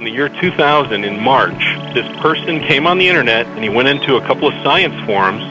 [0.00, 1.60] in the year 2000, in March,
[1.92, 5.42] this person came on the internet and he went into a couple of science forums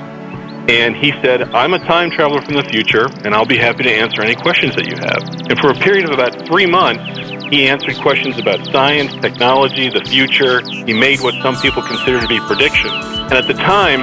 [0.68, 3.91] and he said, I'm a time traveler from the future and I'll be happy to
[3.91, 5.21] answer any questions that you have.
[5.51, 7.05] And for a period of about three months,
[7.51, 10.61] he answered questions about science, technology, the future.
[10.68, 13.05] He made what some people consider to be predictions.
[13.29, 14.02] And at the time,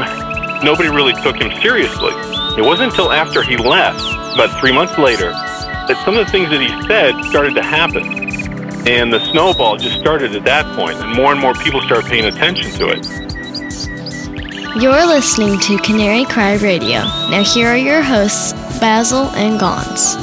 [0.64, 2.14] nobody really took him seriously.
[2.56, 3.98] It wasn't until after he left,
[4.34, 8.35] about three months later, that some of the things that he said started to happen.
[8.86, 12.24] And the snowball just started at that point, and more and more people started paying
[12.26, 13.04] attention to it.
[14.80, 17.00] You're listening to Canary Cry Radio.
[17.30, 20.14] Now, here are your hosts, Basil and Gons.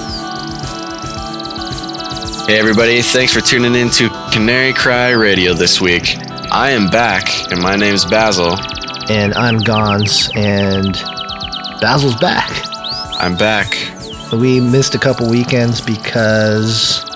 [2.47, 6.15] Hey, everybody, thanks for tuning in to Canary Cry Radio this week.
[6.49, 8.55] I am back, and my name's Basil.
[9.09, 10.93] And I'm Gons, and
[11.81, 12.49] Basil's back.
[13.19, 13.75] I'm back
[14.31, 17.12] We missed a couple weekends because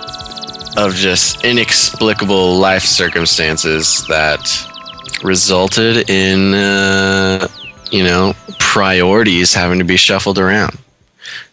[0.77, 4.39] of just inexplicable life circumstances that
[5.23, 7.47] resulted in, uh,
[7.91, 10.77] you know, priorities having to be shuffled around.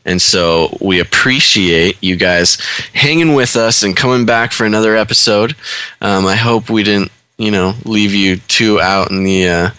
[0.05, 2.59] And so we appreciate you guys
[2.93, 5.57] hanging with us and coming back for another episode.
[6.03, 9.71] Um, I hope we didn't, you know, leave you too out in the uh,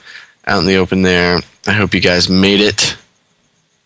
[0.48, 1.39] out in the open there.
[1.67, 2.98] I hope you guys made it.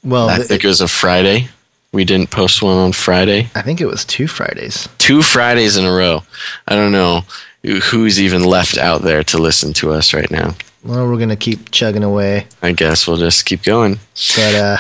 [0.04, 1.50] well, I th- think it was a Friday.
[1.92, 3.50] We didn't post one on Friday.
[3.56, 4.88] I think it was two Fridays.
[5.00, 6.24] Two Fridays in a row.
[6.68, 7.24] I don't know
[7.64, 10.56] who's even left out there to listen to us right now.
[10.84, 14.00] Well, we're gonna keep chugging away, I guess we'll just keep going.
[14.38, 14.78] but uh,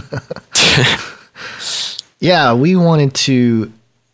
[2.20, 3.70] yeah, we wanted to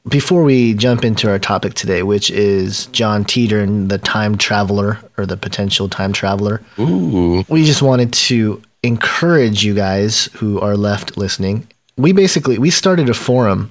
[0.09, 4.99] before we jump into our topic today, which is John Titor and the time traveler
[5.17, 6.63] or the potential time traveler.
[6.79, 7.45] Ooh.
[7.49, 11.69] we just wanted to encourage you guys who are left listening.
[12.01, 13.71] We basically we started a forum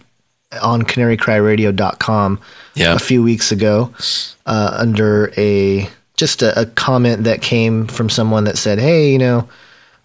[0.61, 2.39] on canarycryradio.com
[2.75, 2.93] Yeah.
[2.95, 3.91] a few weeks ago
[4.45, 9.17] uh, under a just a, a comment that came from someone that said, "Hey, you
[9.19, 9.47] know,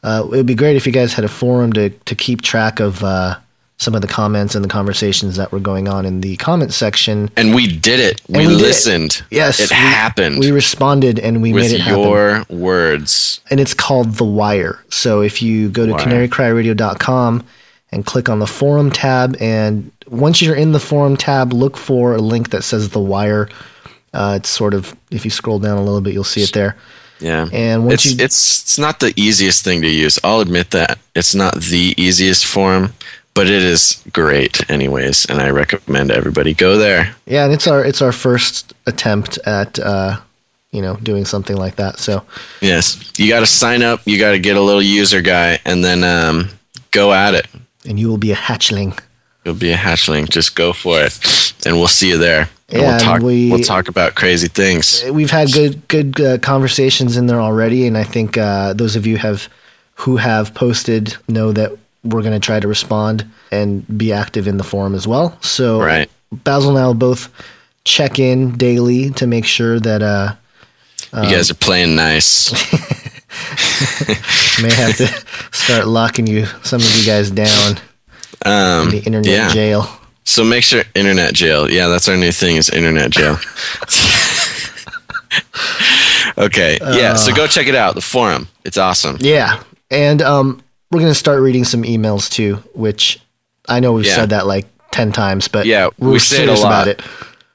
[0.02, 2.78] uh, it would be great if you guys had a forum to to keep track
[2.80, 3.36] of uh,
[3.78, 7.30] some of the comments and the conversations that were going on in the comment section."
[7.36, 8.20] And we did it.
[8.28, 8.58] We, And we it.
[8.60, 9.22] listened.
[9.30, 12.00] Yes, It we- happened We responded and we with made it happen.
[12.02, 13.40] your words.
[13.50, 14.78] and it's called The Wire.
[14.90, 17.44] So if you go to canarycryradio.com
[17.94, 22.14] and click on the forum tab, and once you're in the forum tab, look for
[22.14, 23.48] a link that says The Wire.
[24.12, 26.76] Uh, it's sort of if you scroll down a little bit, you'll see it there.
[27.20, 27.48] Yeah.
[27.52, 30.18] And once it's, you- it's it's not the easiest thing to use.
[30.22, 30.98] I'll admit that.
[31.14, 32.92] It's not the easiest forum,
[33.34, 37.14] but it is great anyways, and I recommend everybody go there.
[37.26, 40.18] Yeah, and it's our it's our first attempt at uh,
[40.70, 41.98] you know doing something like that.
[41.98, 42.22] So
[42.60, 43.12] Yes.
[43.16, 46.04] You got to sign up, you got to get a little user guy and then
[46.04, 46.50] um,
[46.90, 47.46] go at it.
[47.84, 48.98] And you will be a hatchling.
[49.44, 50.28] You'll be a hatchling.
[50.28, 51.18] Just go for it,
[51.66, 52.48] and we'll see you there.
[52.70, 53.20] And Yeah, we'll talk.
[53.22, 55.04] we- we'll talk about crazy things.
[55.10, 59.06] We've had good good uh, conversations in there already, and I think uh, those of
[59.06, 59.48] you have
[59.96, 64.56] who have posted know that we're going to try to respond and be active in
[64.58, 65.38] the forum as well.
[65.40, 66.10] So Right.
[66.32, 67.28] Basil and I will both
[67.84, 70.34] check in daily to make sure that uh,
[71.22, 72.50] you guys are playing nice.
[74.62, 75.06] may have to
[75.56, 77.78] start locking you some of you guys down
[78.44, 79.48] Um, in the internet yeah.
[79.52, 79.88] jail.
[80.24, 81.70] So make sure internet jail.
[81.70, 83.36] Yeah, that's our new thing is internet jail.
[86.38, 86.78] okay.
[86.80, 87.14] Yeah.
[87.14, 87.94] So go check it out.
[87.94, 88.48] The forum.
[88.64, 89.18] It's awesome.
[89.20, 93.20] Yeah, and um, we're going to start reading some emails too, which
[93.68, 94.14] I know we've Yeah.
[94.14, 96.68] said that like ten times, but Yeah, we're we a serious lot.
[96.68, 97.02] about it.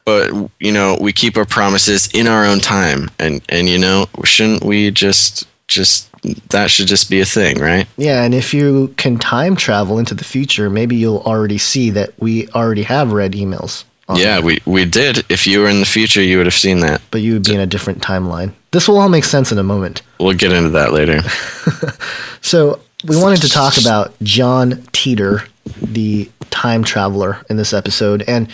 [0.06, 4.08] But you know, we keep our promises in our own time, and and you know,
[4.24, 6.08] shouldn't we just just
[6.50, 7.88] that should just be a thing, right?
[7.96, 12.12] Yeah, and if you can time travel into the future, maybe you'll already see that
[12.20, 13.86] we already have read emails.
[14.16, 15.24] Yeah, there, we we did.
[15.30, 17.02] If you were in the future, you would have seen that.
[17.12, 18.52] but you would be in a different timeline.
[18.72, 20.02] This will all make sense in a moment.
[20.20, 21.22] We'll get into that later.
[22.42, 25.48] So we wanted to talk about John Titor,
[25.82, 28.50] the time traveler, in this episode, and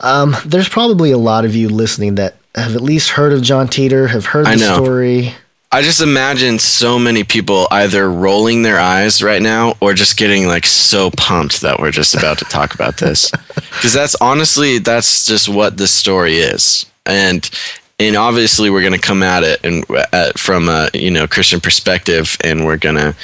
[0.00, 3.68] um, there's probably a lot of you listening that have at least heard of John
[3.68, 4.74] Titor, have heard I the know.
[4.74, 5.34] story.
[5.74, 10.46] I just imagine so many people either rolling their eyes right now or just getting
[10.46, 13.32] like so pumped that we're just about to talk about this.
[13.74, 16.86] Because that's honestly, that's just what this story is.
[17.06, 17.50] And
[17.98, 21.60] and obviously we're going to come at it and uh, from a you know Christian
[21.60, 23.16] perspective, and we're gonna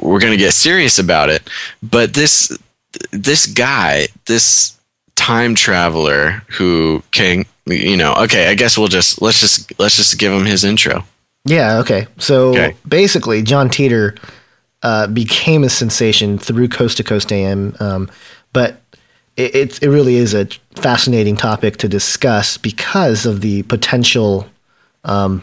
[0.00, 1.48] we're gonna get serious about it.
[1.80, 2.58] But this
[3.12, 4.76] this guy, this
[5.14, 10.18] time traveler who can you know okay, I guess we'll just let's just let's just
[10.18, 11.04] give him his intro.
[11.44, 12.06] Yeah, okay.
[12.18, 12.76] So Okay.
[12.88, 14.18] basically, John Titor
[14.82, 18.10] uh, became a sensation through Coast to Coast AM, um,
[18.52, 18.80] but
[19.36, 20.46] it, it it really is a
[20.76, 24.46] fascinating topic to discuss because of the potential,
[25.04, 25.42] um,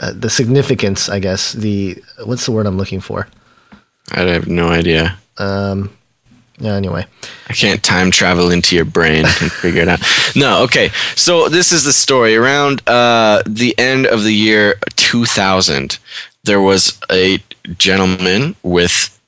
[0.00, 1.52] uh, the significance, I guess.
[1.52, 3.28] The what's the word I'm looking for?
[4.12, 5.18] I have no idea.
[5.38, 5.90] Um,
[6.64, 7.06] anyway.
[7.48, 10.00] I can't time travel into your brain and figure it out.
[10.36, 10.90] No, okay.
[11.14, 12.36] So this is the story.
[12.36, 15.98] Around uh, the end of the year 2000,
[16.44, 17.38] there was a
[17.76, 19.18] gentleman with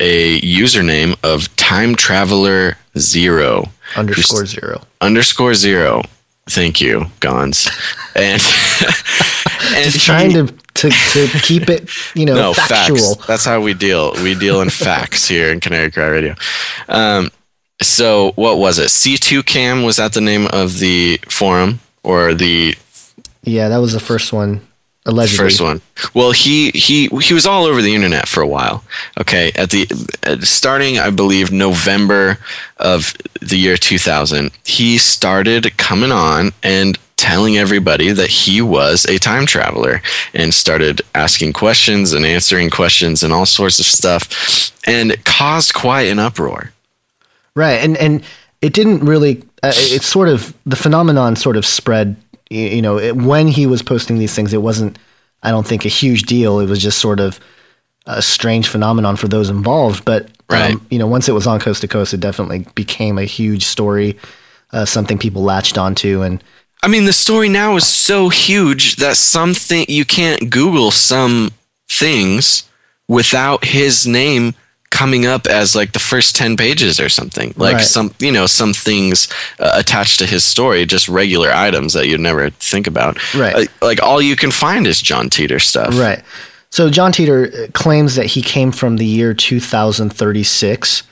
[0.00, 4.82] a username of Time Traveler Zero Underscore zero.
[5.00, 6.02] underscore zero.
[6.48, 7.68] Thank you, Gons.
[8.14, 8.42] And
[9.74, 13.14] and Just he- trying to, to, to keep it, you know, no factual.
[13.16, 13.26] facts.
[13.26, 14.12] That's how we deal.
[14.22, 16.34] We deal in facts here in Canary Cry Radio.
[16.88, 17.30] Um,
[17.82, 18.86] so what was it?
[18.88, 22.74] C2 Cam was that the name of the forum or the
[23.42, 24.66] Yeah, that was the first one.
[25.08, 25.36] Allegedly.
[25.36, 25.80] first one?
[26.14, 28.84] Well, he he he was all over the internet for a while.
[29.18, 29.88] Okay, at the
[30.24, 32.38] uh, starting, I believe November
[32.76, 39.18] of the year 2000, he started coming on and telling everybody that he was a
[39.18, 40.00] time traveler
[40.34, 45.74] and started asking questions and answering questions and all sorts of stuff and it caused
[45.74, 46.72] quite an uproar.
[47.54, 48.22] Right, and and
[48.60, 49.42] it didn't really.
[49.62, 52.16] Uh, it sort of the phenomenon sort of spread.
[52.50, 54.98] You know, it, when he was posting these things, it wasn't.
[55.42, 56.58] I don't think a huge deal.
[56.60, 57.38] It was just sort of
[58.06, 60.04] a strange phenomenon for those involved.
[60.04, 60.74] But Right.
[60.74, 63.64] um, you know, once it was on coast to coast, it definitely became a huge
[63.66, 64.16] story,
[64.72, 66.42] uh, something people latched onto, and
[66.82, 71.50] I mean, the story now is so huge that something you can't Google some
[71.88, 72.68] things
[73.08, 74.54] without his name
[74.98, 77.54] coming up as like the first 10 pages or something.
[77.56, 77.84] Like Right.
[77.84, 79.28] some, you know, some things
[79.60, 83.16] uh, attached to his story, just regular items that you'd never think about.
[83.32, 83.54] Right.
[83.54, 85.96] Like, like all you can find is John Titor stuff.
[85.96, 86.20] Right.
[86.70, 91.02] So John Titor uh, claims that he came from the year 2036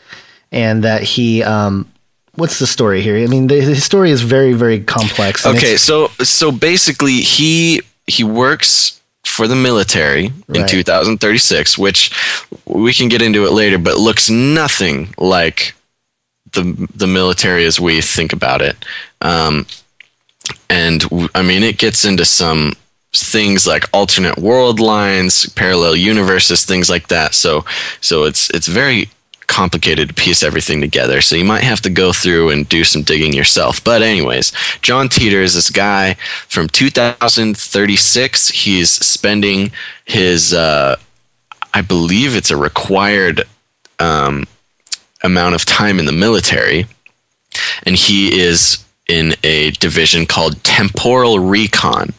[0.52, 1.86] and that he um
[2.34, 3.16] what's the story here?
[3.16, 5.46] I mean, the, the story is very very complex.
[5.46, 9.00] Okay, so so basically he he works
[9.36, 12.10] for the military in 2036, which
[12.64, 15.74] we can get into it later, but looks nothing like
[16.52, 18.76] the the military as we think about it.
[19.20, 19.66] Um,
[20.70, 21.04] and
[21.34, 22.72] I mean, it gets into some
[23.12, 27.34] things like alternate world lines, parallel universes, things like that.
[27.34, 27.64] So
[28.00, 29.10] so it's it's very
[29.46, 31.20] complicated to piece everything together.
[31.20, 33.82] So you might have to go through and do some digging yourself.
[33.82, 34.52] But anyways,
[34.82, 36.14] John Titor is this guy
[36.48, 38.48] from 2036.
[38.48, 39.72] He's spending
[40.04, 40.96] his uh,
[41.76, 43.42] I believe it's a required
[43.98, 44.46] um,
[45.22, 46.86] amount of time in the military,
[47.82, 52.14] and he is in a division called Temporal Recon.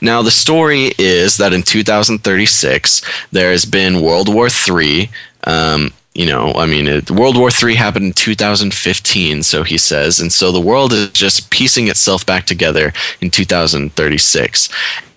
[0.00, 5.10] Now, the story is that in 2036, there has been World War III.
[5.44, 10.18] Um, you know, I mean, it, World War III happened in 2015, so he says,
[10.18, 14.68] and so the world is just piecing itself back together in 2036,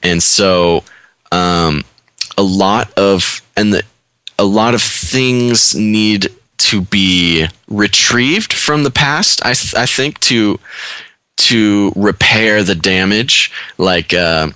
[0.04, 0.84] and so
[1.32, 1.84] um,
[2.38, 3.84] a lot of and the,
[4.38, 6.28] a lot of things need
[6.58, 9.44] to be retrieved from the past.
[9.44, 10.60] I th- I think to
[11.38, 14.14] to repair the damage, like.
[14.14, 14.52] Uh,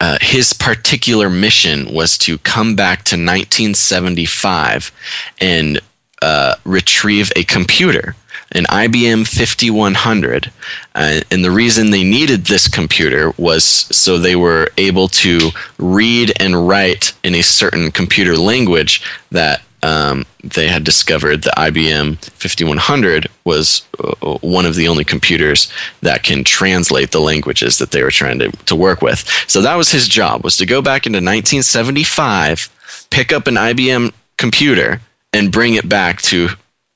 [0.00, 4.92] uh, his particular mission was to come back to 1975
[5.40, 5.80] and
[6.20, 8.14] uh, retrieve a computer,
[8.52, 10.52] an IBM 5100.
[10.94, 16.32] Uh, and the reason they needed this computer was so they were able to read
[16.40, 23.28] and write in a certain computer language that um, they had discovered the IBM 5100
[23.44, 28.10] was uh, one of the only computers that can translate the languages that they were
[28.10, 29.20] trying to, to work with.
[29.46, 34.12] So that was his job was to go back into 1975, pick up an IBM
[34.38, 35.00] computer
[35.32, 36.48] and bring it back to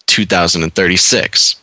[0.06, 1.62] 2036.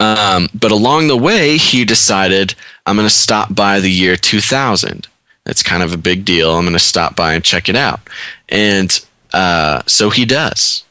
[0.00, 2.54] Um, but along the way, he decided,
[2.86, 5.08] I'm going to stop by the year 2000.
[5.44, 6.52] It's kind of a big deal.
[6.52, 8.00] I'm going to stop by and check it out.
[8.48, 8.98] And
[9.32, 10.84] uh, so he does.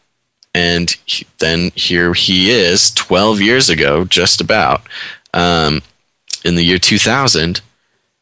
[0.53, 4.81] And he, then here he is 12 years ago, just about,
[5.33, 5.81] um,
[6.45, 7.61] in the year 2000,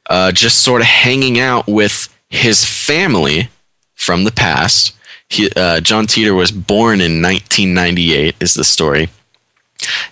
[0.10, 3.50] uh, just sort of hanging out with his family
[3.94, 4.96] from the past.
[5.30, 9.10] He, uh, John Titor was born in 1998, is the story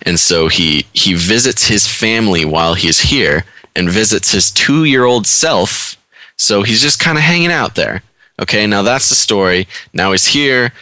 [0.02, 3.44] and so he he visits his family while he's here
[3.74, 5.96] and visits his two year old self
[6.36, 8.02] so he's just kind of hanging out there
[8.42, 9.66] okay now that's the story.
[9.92, 10.72] Now he's here.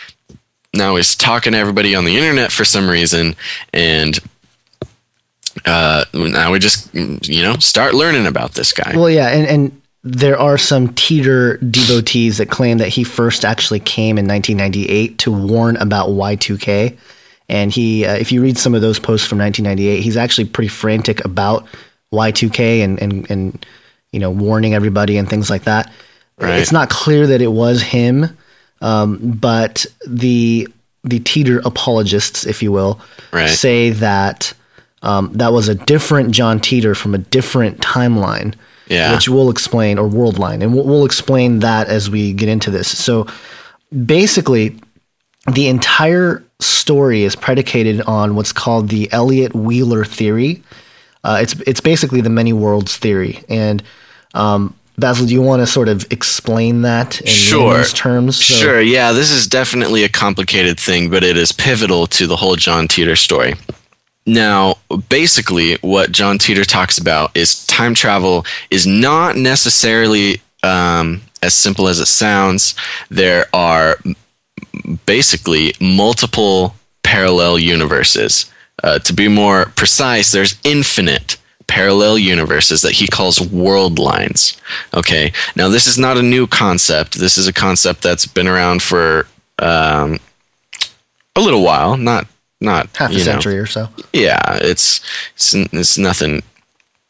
[0.74, 3.34] Now he's talking to everybody on the internet for some reason.
[3.72, 4.18] And
[5.66, 8.92] uh, now we just you know start learning about this guy.
[8.94, 13.80] Well, yeah, and and there are some Titor devotees that claim that he first actually
[13.80, 16.96] came in 1998 to warn about Y2K,
[17.50, 20.68] And he, uh, if you read some of those posts from 1998, he's actually pretty
[20.68, 21.66] frantic about
[22.12, 23.66] Y2K and and and
[24.12, 25.92] you know warning everybody and things like that.
[26.40, 26.58] Right.
[26.58, 28.36] It's not clear that it was him,
[28.80, 30.66] um, but the
[31.04, 33.00] the Titor apologists, if you will,
[33.32, 33.48] Right.
[33.48, 34.52] say that
[35.02, 38.52] um, that was a different John Titor from a different timeline,
[38.88, 39.14] Yeah.
[39.14, 42.70] which we'll explain, or world line, and we'll, we'll explain that as we get into
[42.70, 42.86] this.
[42.98, 43.26] So
[44.04, 44.76] basically,
[45.50, 50.62] the entire story is predicated on what's called the Everett Wheeler theory.
[51.24, 53.82] Uh, it's it's basically the many worlds theory, and
[54.34, 57.82] um, Basil, do you want to sort of explain that in Sure.
[57.84, 58.36] terms?
[58.36, 62.36] So- Sure, yeah, this is definitely a complicated thing, but it is pivotal to the
[62.36, 63.54] whole John Titor story.
[64.26, 64.76] Now,
[65.08, 71.88] basically, what John Titor talks about is time travel is not necessarily um, as simple
[71.88, 72.74] as it sounds.
[73.10, 73.98] There are
[75.06, 78.46] basically multiple parallel universes.
[78.84, 81.36] Uh, to be more precise, there's infinite
[81.70, 84.60] parallel universes that he calls world lines.
[84.92, 87.14] Okay, now this is not a new concept.
[87.14, 89.28] This is a concept that's been around for
[89.60, 90.18] um,
[91.36, 91.96] a little while.
[91.96, 92.26] Not
[92.60, 93.88] not half a you know, century or so.
[94.12, 95.00] yeah, it's
[95.36, 96.42] it's, it's nothing,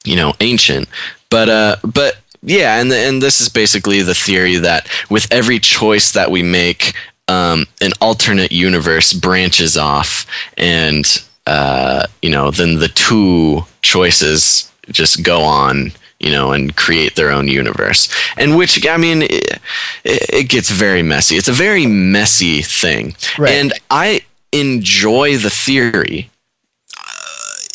[0.04, 0.88] you know, ancient.
[1.30, 5.58] But uh, but yeah, and the, and this is basically the theory that with every
[5.58, 6.94] choice that we make,
[7.28, 10.26] um, an alternate universe branches off,
[10.58, 15.92] and uh, you know, then the two choices just go on.
[16.22, 19.58] You know, and create their own universe, and which I mean, it,
[20.04, 21.36] it gets very messy.
[21.36, 23.54] It's a very messy thing, Right.
[23.54, 24.20] and I
[24.52, 26.28] enjoy the theory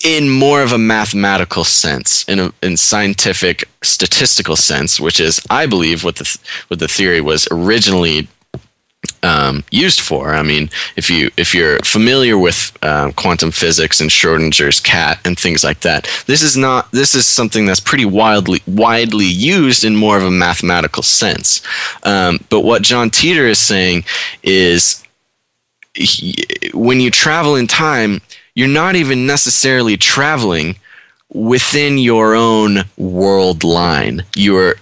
[0.04, 5.66] in more of a mathematical sense, in a in scientific statistical sense, which is, I
[5.66, 8.28] believe, what the what the theory was originally
[9.26, 10.34] um, used for.
[10.34, 15.38] I mean, if you if you're familiar with um, quantum physics and Schrodinger's cat and
[15.38, 19.96] things like that, this is not this is something that's pretty widely widely used in
[19.96, 21.62] more of a mathematical sense.
[22.04, 24.06] Um, but what John Titor is saying
[24.44, 25.04] is
[25.94, 28.22] he- when you travel in time,
[28.54, 30.78] you're not even necessarily traveling
[31.34, 34.24] within your own world line.
[34.36, 34.76] You're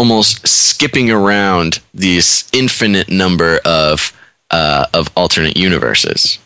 [0.00, 4.18] almost skipping around this infinite number of
[4.50, 6.38] uh, of alternate universes.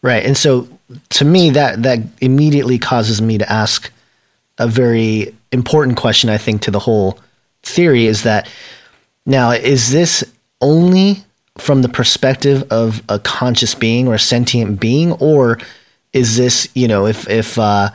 [0.00, 0.24] Right.
[0.24, 0.68] And so
[1.08, 3.90] to me that that immediately causes me to ask
[4.58, 7.18] a very important question I think to the whole
[7.64, 8.48] theory is that
[9.26, 10.22] now is this
[10.60, 11.24] only
[11.58, 15.58] from the perspective of a conscious being or a sentient being or
[16.12, 17.90] is this, you know, if if uh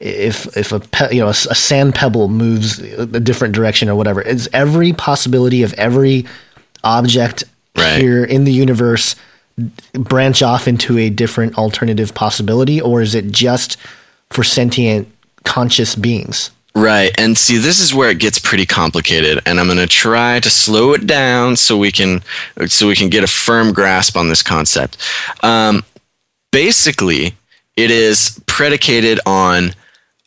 [0.00, 3.94] if if a pe- you know a, a sand pebble moves a different direction or
[3.96, 6.26] whatever, is every possibility of every
[6.84, 7.44] object
[7.76, 8.00] Right.
[8.00, 9.14] here in the universe
[9.92, 13.76] branch off into a different alternative possibility, or is it just
[14.30, 15.06] for sentient
[15.44, 16.50] conscious beings?
[16.74, 17.12] Right.
[17.18, 20.50] And see, this is where it gets pretty complicated, and I'm going to try to
[20.50, 22.22] slow it down so we can
[22.66, 24.96] so we can get a firm grasp on this concept.
[25.44, 25.84] Um,
[26.50, 27.34] basically,
[27.76, 29.72] it is predicated on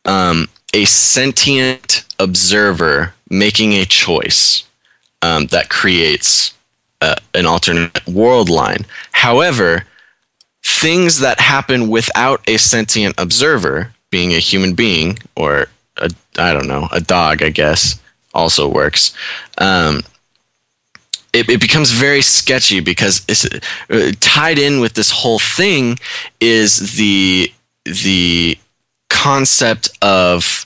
[0.06, 4.64] um, a sentient observer making a choice
[5.22, 6.54] um, that creates
[7.02, 8.86] uh, an alternate world line.
[9.12, 9.86] However,
[10.64, 15.68] things that happen without a sentient observer, being a human being or
[16.38, 18.00] I don't know a dog, I guess,
[18.34, 19.16] also works.
[19.58, 20.04] Um,
[21.34, 23.46] it, it becomes very sketchy because it's
[23.90, 25.98] uh, tied in with this whole thing
[26.40, 27.54] is the
[27.86, 28.58] the
[29.12, 30.66] concept of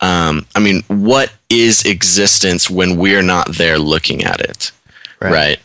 [0.00, 4.70] um, I mean, what is existence when we're not there looking at it?
[5.20, 5.32] Right.
[5.32, 5.58] Right.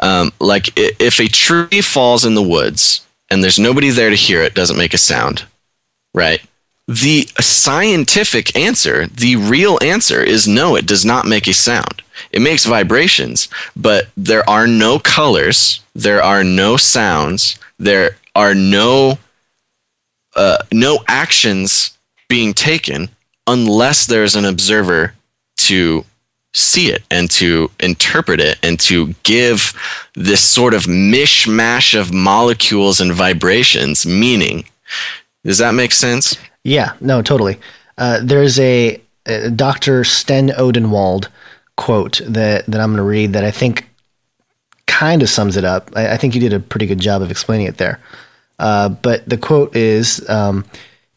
[0.00, 4.42] Um, like if a tree falls in the woods and there's nobody there to hear
[4.42, 5.44] it, doesn't make a sound.
[6.14, 6.40] Right.
[6.86, 12.02] The scientific answer, the real answer is no, it does not make a sound.
[12.30, 19.18] It makes vibrations, but there are no colors, there are no sounds, there are no
[20.36, 21.96] uh, no actions
[22.28, 23.08] being taken
[23.46, 25.14] unless there's an observer
[25.56, 26.04] to
[26.54, 29.72] see it and to interpret it and to give
[30.14, 34.64] this sort of mishmash of molecules and vibrations meaning.
[35.44, 36.36] Does that make sense?
[36.62, 37.58] Yeah, no, totally.
[37.98, 40.04] Uh, there's a, a Dr.
[40.04, 41.28] Sten Odenwald
[41.76, 43.88] quote that, that I'm going to read that I think
[44.86, 45.90] kind of sums it up.
[45.96, 47.98] I, I think you did a pretty good job of explaining it there.
[48.62, 50.64] Uh, but the quote is um,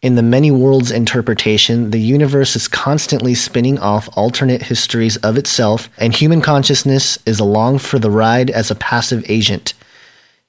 [0.01, 5.87] In the many worlds interpretation, the universe is constantly spinning off alternate histories of itself,
[5.99, 9.75] and human consciousness is along for the ride as a passive agent.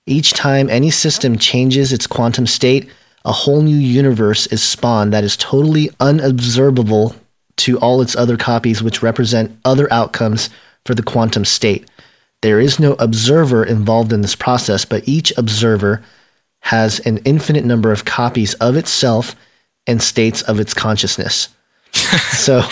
[0.07, 2.89] Each time any system changes its quantum state,
[3.27, 7.15] a whole new universe is spawned that is totally unobservable
[7.57, 10.49] to all its other copies, which represent other outcomes
[10.87, 11.91] for the quantum state.
[12.41, 16.03] There is no observer involved in this process, but each observer
[16.67, 19.37] has an infinite number of copies of itself
[19.87, 21.49] and states of its consciousness.
[21.93, 22.63] so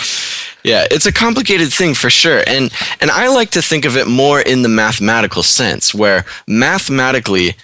[0.64, 2.42] Yeah, it's a complicated thing for sure.
[2.46, 7.54] And and I like to think of it more in the mathematical sense where mathematically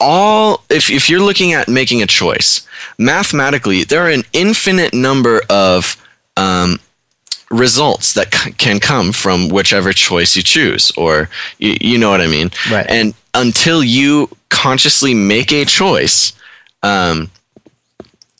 [0.00, 2.66] all if if you're looking at making a choice,
[2.98, 5.96] mathematically there are an infinite number of
[6.36, 6.80] um,
[7.50, 12.20] results that c- can come from whichever choice you choose or you, you know what
[12.20, 12.50] I mean.
[12.70, 12.86] Right.
[12.88, 16.32] And until you consciously make a choice,
[16.82, 17.30] um,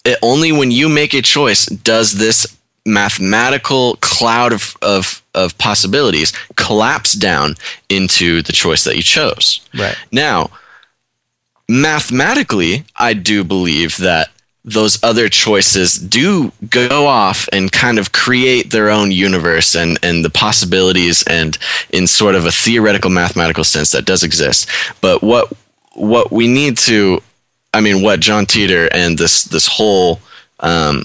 [0.04, 6.32] it, only when you make a choice does this mathematical cloud of, of, of possibilities
[6.56, 7.54] collapse down
[7.88, 9.60] into the choice that you chose.
[9.78, 9.96] Right.
[10.10, 10.50] Now,
[11.68, 14.30] mathematically, I do believe that
[14.64, 20.24] those other choices do go off and kind of create their own universe and, and
[20.24, 21.56] the possibilities and
[21.90, 24.68] in sort of a theoretical mathematical sense that does exist.
[25.00, 25.52] But what
[25.98, 27.20] what we need to
[27.74, 30.20] I mean what John Titor and this this whole
[30.60, 31.04] um,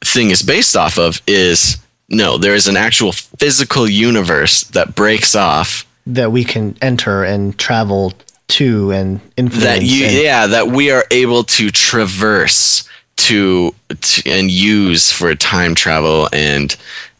[0.00, 5.34] thing is based off of is no, there is an actual physical universe that breaks
[5.34, 8.12] off that we can enter and travel
[8.48, 9.64] to and influence.
[9.64, 12.86] that you and- yeah that we are able to traverse
[13.16, 16.76] to, to and use for time travel and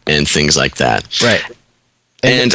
[0.06, 1.42] and things like that Right.
[2.22, 2.54] and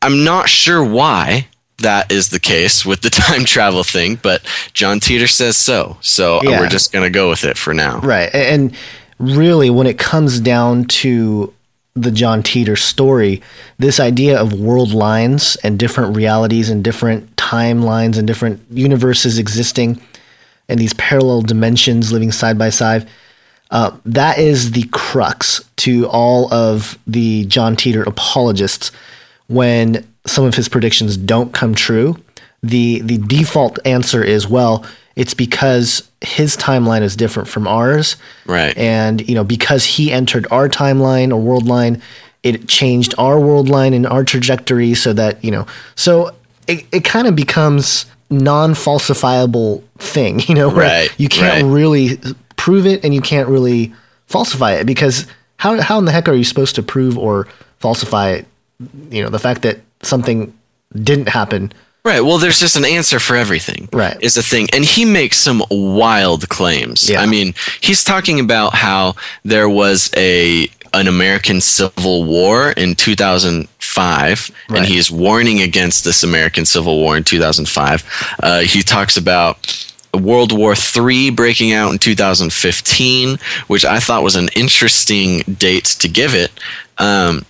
[0.00, 4.42] i'm not sure why that is the case with the time travel thing but
[4.74, 6.60] john titor says so so Yeah.
[6.60, 8.32] we're just gonna go with it for now Right.
[8.34, 8.74] And
[9.18, 11.52] really, when it comes down to
[11.94, 13.42] the John Titor story,
[13.78, 20.00] this idea of world lines and different realities and different timelines and different universes existing
[20.68, 23.08] and these parallel dimensions living side by side,
[23.72, 28.92] uh, that is the crux to all of the John Titor apologists
[29.48, 32.16] when some of his predictions don't come true.
[32.62, 34.84] The the default answer is well,
[35.16, 38.16] it's because his timeline is different from ours.
[38.46, 38.76] Right.
[38.76, 42.02] And you know, because he entered our timeline or world line,
[42.42, 46.34] it changed our world line and our trajectory so that, you know, so
[46.66, 51.68] it, it kind of becomes non-falsifiable thing, you know, where Right, you can't right.
[51.68, 52.18] really
[52.56, 53.92] prove it and you can't really
[54.26, 58.42] falsify it because how how in the heck are you supposed to prove or falsify
[59.10, 60.52] you know the fact that something
[60.94, 61.72] didn't happen
[62.04, 62.20] Right.
[62.22, 63.86] Well, there's just an answer for everything.
[63.92, 64.16] Right.
[64.22, 64.68] Is the thing.
[64.72, 67.10] And he makes some wild claims.
[67.10, 67.20] Yeah.
[67.20, 74.50] I mean, he's talking about how there was a an American Civil War in 2005,
[74.70, 74.78] Right.
[74.78, 78.04] and he's warning against this American Civil War in 2005.
[78.42, 84.36] Uh, he talks about World War III breaking out in 2015, which I thought was
[84.36, 86.52] an interesting date to give it.
[86.96, 87.44] Um,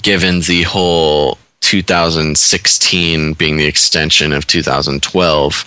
[0.00, 5.64] given the whole 2016 being the extension of 2012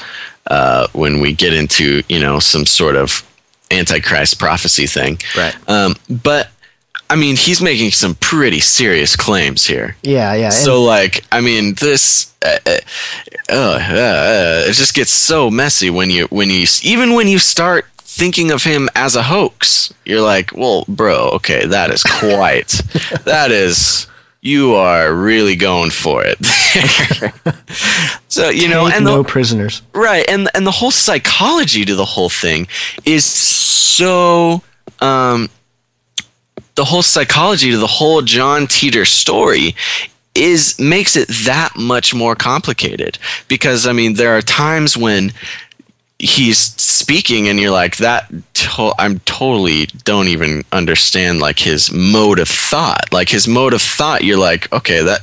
[0.48, 3.24] uh, when we get into you know some sort of
[3.72, 5.56] antichrist prophecy thing Right.
[5.70, 6.50] um, but
[7.10, 11.42] i mean he's making some pretty serious claims here yeah yeah and- so like i
[11.42, 12.78] mean this uh, uh,
[13.50, 17.86] uh, uh, it just gets so messy when you when you even when you start
[17.98, 22.68] thinking of him as a hoax you're like well bro okay that is quite
[23.26, 24.08] that is
[24.48, 26.38] you are really going for it.
[28.38, 29.82] So you know take and no the, prisoners.
[29.94, 32.68] Right and and the whole psychology to the whole thing
[33.04, 34.62] is so
[35.00, 35.50] um
[36.76, 39.76] the whole psychology to the whole John Titor story
[40.36, 43.18] is makes it that much more complicated.
[43.48, 45.34] Because I mean there are times when
[46.20, 48.32] he's speaking and you're like that
[48.78, 53.12] to- I'm totally don't even understand like his mode of thought.
[53.12, 55.22] Like his mode of thought you're like okay that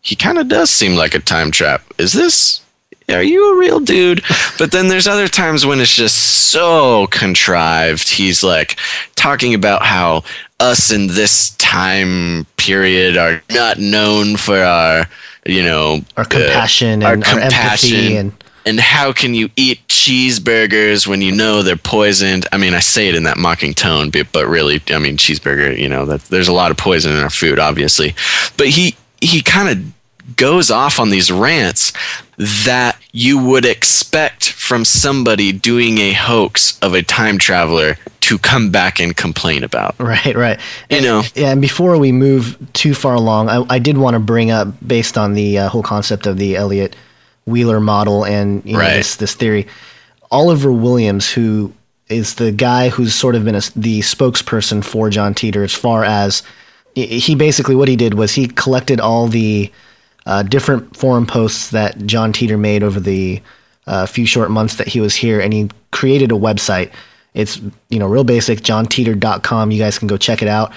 [0.00, 1.82] he kind of does seem like a time trap.
[1.98, 2.60] Is this
[3.08, 4.22] are you a real dude?
[4.58, 6.16] But then there's other times when it's just
[6.50, 8.08] so contrived.
[8.08, 8.78] He's like
[9.14, 10.24] talking about how
[10.60, 15.06] us in this time period are not known for our
[15.44, 18.16] you know our uh, compassion our and our, empathy compassion.
[18.16, 22.46] and and how can you eat cheeseburgers when you know they're poisoned?
[22.52, 25.78] I mean, I say it in that mocking tone, but, but really, I mean, cheeseburger.
[25.78, 28.14] You know that there's a lot of poison in our food, obviously.
[28.56, 31.92] But he he kind of goes off on these rants
[32.36, 38.70] that you would expect from somebody doing a hoax of a time traveler to come
[38.70, 39.94] back and complain about.
[40.00, 40.58] right right
[40.90, 44.20] You know, Yeah, and before we move too far along, I, I did want to
[44.20, 46.96] bring up, based on the uh, whole concept of the Everett
[47.46, 48.94] Wheeler model and you know, Right.
[48.94, 49.66] this this theory.
[50.30, 51.72] Oliver Williams, who
[52.08, 56.04] is the guy who's sort of been a, the spokesperson for John Titor, as far
[56.04, 56.42] as
[56.94, 59.70] he basically what he did was he collected all the
[60.24, 63.40] uh, different forum posts that John Titor made over the
[63.86, 66.90] uh, few short months that he was here, and he created a website.
[67.34, 69.70] It's you know real basic, johntitor.com.
[69.70, 70.72] You guys can go check it out.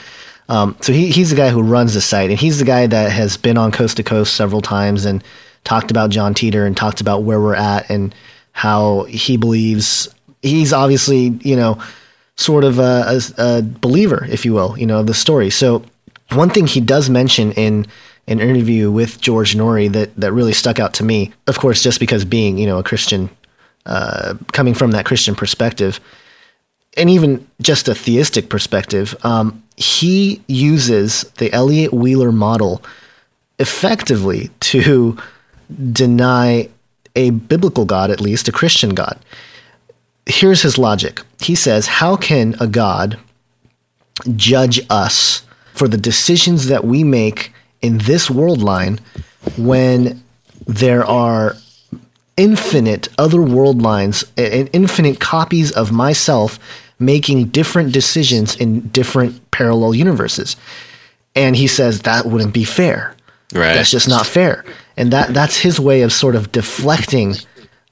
[0.49, 3.12] Um, so he, he's the guy who runs the site, and he's the guy that
[3.12, 5.23] has been on Coast to Coast several times and
[5.63, 8.13] talked about John Titor and talked about where we're at and
[8.52, 10.10] how he believes
[10.41, 11.82] he's obviously you know
[12.39, 15.50] sort of a, a, a believer, if you will, you know, of the story.
[15.50, 15.84] So
[16.32, 17.86] one thing he does mention in
[18.28, 22.00] an interview with George Noory that that really stuck out to me, of course, just
[22.00, 23.30] because being you know a Christian,
[23.86, 26.00] uh, coming from that Christian perspective,
[26.95, 32.84] and even just a theistic perspective, um, he uses the Everett Wheeler model
[33.58, 35.17] effectively to
[35.91, 36.69] deny
[37.15, 39.19] a biblical God, at least a Christian God.
[40.25, 41.21] Here's his logic.
[41.41, 43.17] He says, How can a God
[44.36, 48.99] judge us for the decisions that we make in this world line
[49.58, 50.23] when
[50.67, 51.55] there are
[52.38, 56.60] infinite other world lines and infinite copies of myself
[56.99, 60.55] making different decisions in different parallel universes?
[61.36, 63.15] And he says that wouldn't be fair.
[63.53, 63.73] Right.
[63.73, 64.63] That's just not fair.
[64.97, 67.35] And that that's his way of sort of deflecting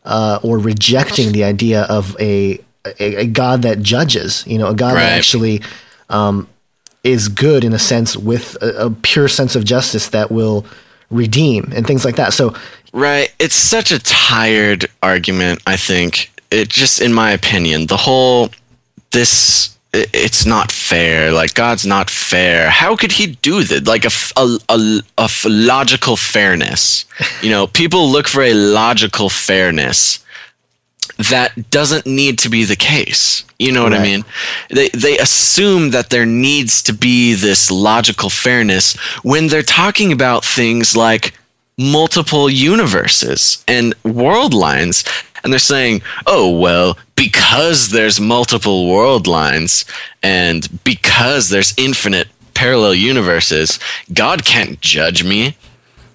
[0.05, 2.59] uh, or rejecting the idea of a,
[2.99, 4.45] a a God that judges.
[4.45, 5.61] You know, a God that actually
[6.09, 6.47] um,
[7.03, 10.65] is good in a sense with a, a pure sense of justice that will
[11.09, 12.33] redeem and things like that.
[12.33, 12.53] So
[12.93, 13.33] Right.
[13.39, 16.31] It's such a tired argument, I think.
[16.49, 18.49] It just, in my opinion, the whole,
[19.11, 21.31] this, it's not fair.
[21.31, 22.69] Like, God's not fair.
[22.69, 23.87] How could he do that?
[23.87, 27.05] Like, a a a logical fairness.
[27.41, 30.19] You know, people look for a logical fairness
[31.17, 33.43] that doesn't need to be the case.
[33.59, 34.23] You know what I mean?
[34.69, 40.45] They they assume that there needs to be this logical fairness when they're talking about
[40.45, 41.33] things like
[41.79, 45.03] multiple universes and world lines
[45.43, 49.85] and they're saying, "Oh, well, because there's multiple world lines
[50.23, 53.79] and because there's infinite parallel universes,
[54.13, 55.55] God can't judge me."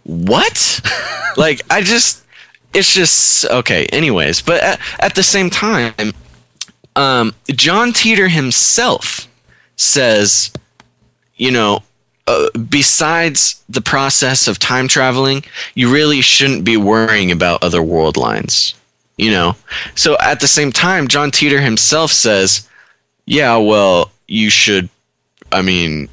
[0.05, 0.81] What?
[1.37, 2.23] like I just
[2.75, 6.13] it's just okay anyways but at, at the same time
[6.97, 9.29] um, john titor himself
[9.77, 10.53] says
[11.37, 11.83] you know
[12.27, 18.17] uh, besides the process of time traveling you really shouldn't be worrying about other world
[18.17, 18.75] lines
[19.23, 19.57] you know?
[19.95, 22.69] So at the same time john titor himself says
[23.27, 24.89] yeah well you should
[25.51, 26.09] i mean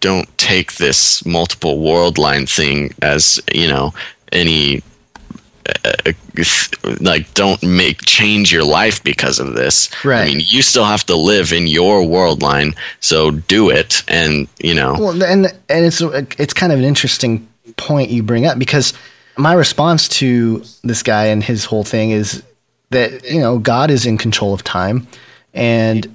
[0.00, 3.94] don't take this multiple world line thing as you know
[4.32, 4.82] any
[5.84, 6.12] uh,
[7.00, 9.88] like don't make change your life because of this.
[10.04, 10.22] Right.
[10.22, 14.48] i mean you still have to live in your world line so do it and
[14.58, 14.96] you know.
[14.98, 18.92] Well, and and it's it's kind of an interesting point you bring up because
[19.36, 22.42] my response to this guy and his whole thing is
[22.90, 25.06] that you know God is in control of time,
[25.54, 26.14] and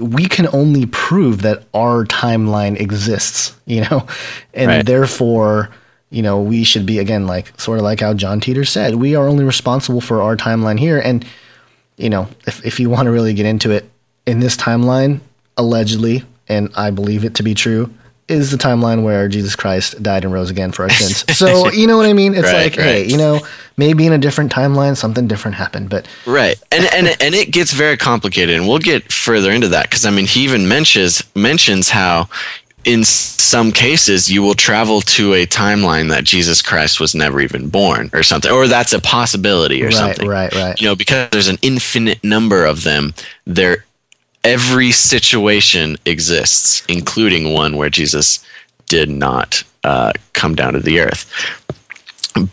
[0.00, 3.54] we can only prove that our timeline exists.
[3.66, 4.06] You know,
[4.54, 4.86] and Right.
[4.86, 5.70] therefore.
[6.12, 9.14] You know, we should be again like sort of like how John Titor said, we
[9.14, 10.98] are only responsible for our timeline here.
[10.98, 11.24] And
[11.96, 13.88] you know, if if you want to really get into it,
[14.26, 15.20] in this timeline,
[15.56, 17.94] allegedly, and I believe it to be true,
[18.30, 21.24] is the timeline where Jesus Christ died and rose again for our sins.
[21.40, 22.34] So you know what I mean?
[22.34, 23.40] It's Right, like, hey, you know,
[23.76, 27.72] maybe in a different timeline, something different happened, but Right, and and and it gets
[27.72, 31.90] very complicated, and we'll get further into that because I mean he even mentions mentions
[31.90, 32.28] how
[32.84, 37.68] in some cases you will travel to a timeline that Jesus Christ was never even
[37.68, 40.28] born or something, or that's a possibility or right, something.
[40.28, 40.80] right, right.
[40.80, 43.14] You know, because there's an infinite number of them.
[43.44, 43.84] There,
[44.44, 48.44] every situation exists, including one where Jesus
[48.86, 51.30] did not uh, come down to the earth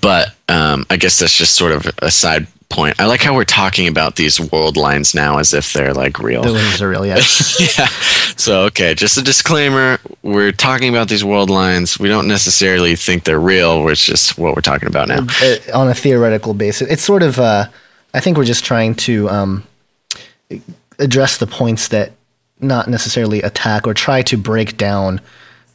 [0.01, 2.99] but um, I guess that's just sort of a side point.
[2.99, 6.43] I like how we're talking about these world lines now as if they're like real.
[6.43, 7.15] The ones are real, yeah.
[7.77, 7.87] yeah.
[8.35, 11.99] So okay, just a disclaimer: we're talking about these world lines.
[11.99, 13.83] We don't necessarily think they're real.
[13.83, 15.25] Which just what we're talking about now.
[15.41, 16.89] uh, on a theoretical basis.
[16.89, 17.67] It's sort of, uh,
[18.13, 19.63] I think we're just trying to um,
[20.99, 22.11] address the points that
[22.59, 25.21] not necessarily attack or try to break down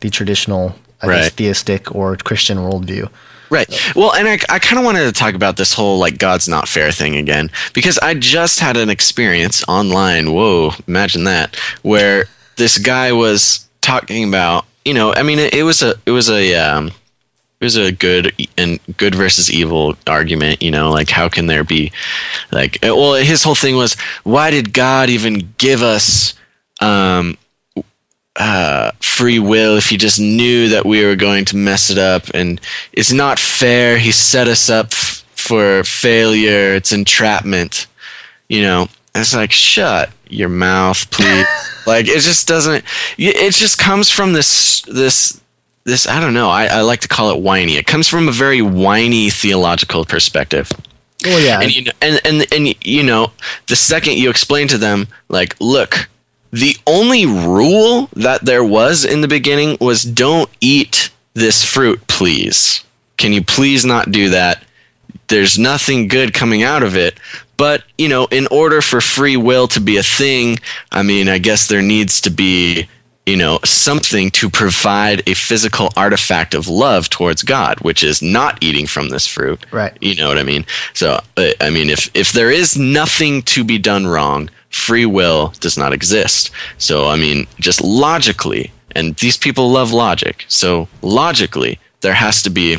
[0.01, 3.09] the traditional, I guess, theistic or Christian worldview.
[3.51, 3.69] Right.
[3.95, 6.67] Well, and I, I kind of wanted to talk about this whole like God's not
[6.67, 10.33] fair thing again because I just had an experience online.
[10.33, 12.25] Whoa, imagine that, where
[12.57, 16.31] this guy was talking about, you know, I mean, it, it was a it was
[16.31, 16.93] a um,
[17.63, 20.63] was a good and good versus evil argument.
[20.63, 21.93] You know, like how can there be
[22.51, 23.95] like well, his whole thing was
[24.25, 26.35] why did God even give us
[26.81, 27.39] um,
[28.37, 32.25] uh, free will if he just knew that we were going to mess it up
[32.35, 32.61] and
[32.93, 33.99] it's not fair.
[33.99, 36.75] He set us up f- for failure.
[36.75, 37.87] It's entrapment.
[38.49, 41.47] You know, it's like shut your mouth, please.
[41.87, 42.85] like it just doesn't.
[43.19, 45.42] It just comes from this this
[45.85, 46.07] this.
[46.07, 46.49] I don't know.
[46.49, 47.77] I, I like to call it whiny.
[47.77, 50.71] It comes from a very whiny theological perspective.
[51.25, 51.61] Well, yeah.
[51.61, 53.33] And you know, and, and and you know,
[53.69, 56.09] the second you explain to them, like, look,
[56.51, 62.85] the only rule that there was in the beginning was don't eat this fruit, please.
[63.17, 64.65] Can you please not do that?
[65.29, 67.19] There's nothing good coming out of it.
[67.57, 70.59] But, you know, in order for free will to be a thing,
[70.91, 72.89] I mean, I guess there needs to be,
[73.27, 78.59] you know, something to provide a physical artifact of love towards God, which is not
[78.61, 79.65] eating from this fruit.
[79.71, 79.97] Right.
[80.01, 80.67] You know what I mean?
[80.93, 85.53] So, uh, I mean, if, if there is nothing to be done wrong, free will
[85.61, 86.51] does not exist.
[86.79, 90.45] So, I mean, just logically, and these people love logic.
[90.49, 92.79] So, logically, there has to be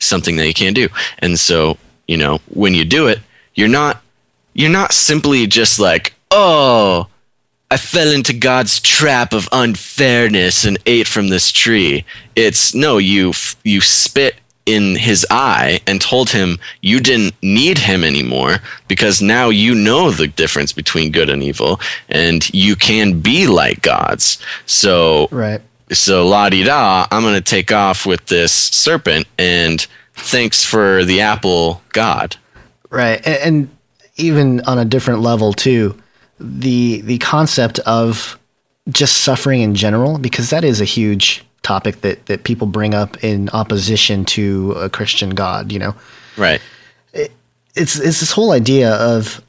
[0.00, 0.88] something that you can't do.
[1.20, 1.76] And so,
[2.08, 3.20] you know, when you do it,
[3.54, 4.02] you're not
[4.54, 7.06] you're not simply just like, "Oh,
[7.70, 12.04] I fell into God's trap of unfairness and ate from this tree."
[12.36, 13.32] It's no, you
[13.64, 14.36] you spit
[14.68, 20.10] in his eye and told him you didn't need him anymore because now you know
[20.10, 24.38] the difference between good and evil and you can be like gods.
[24.66, 25.62] So right.
[25.90, 31.22] So la di da, I'm gonna take off with this serpent and thanks for the
[31.22, 32.36] apple, God.
[32.90, 33.26] Right.
[33.26, 33.76] And, and
[34.16, 35.98] even on a different level too,
[36.40, 38.38] the the concept of
[38.88, 43.22] just suffering in general, because that is a huge topic that, that people bring up
[43.22, 45.94] in opposition to a Christian God, you know.
[46.36, 46.60] Right.
[47.12, 47.32] It,
[47.74, 49.42] it's it's this whole idea of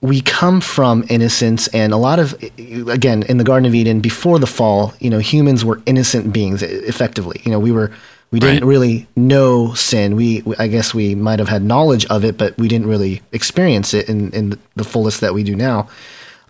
[0.00, 4.38] we come from innocence and a lot of again in the garden of eden before
[4.38, 7.90] the fall you know humans were innocent beings effectively you know we were
[8.30, 8.68] we didn't Right.
[8.68, 10.16] really know sin.
[10.16, 13.94] We i guess we might have had knowledge of it but we didn't really experience
[13.94, 15.88] it in, in the fullest that we do now.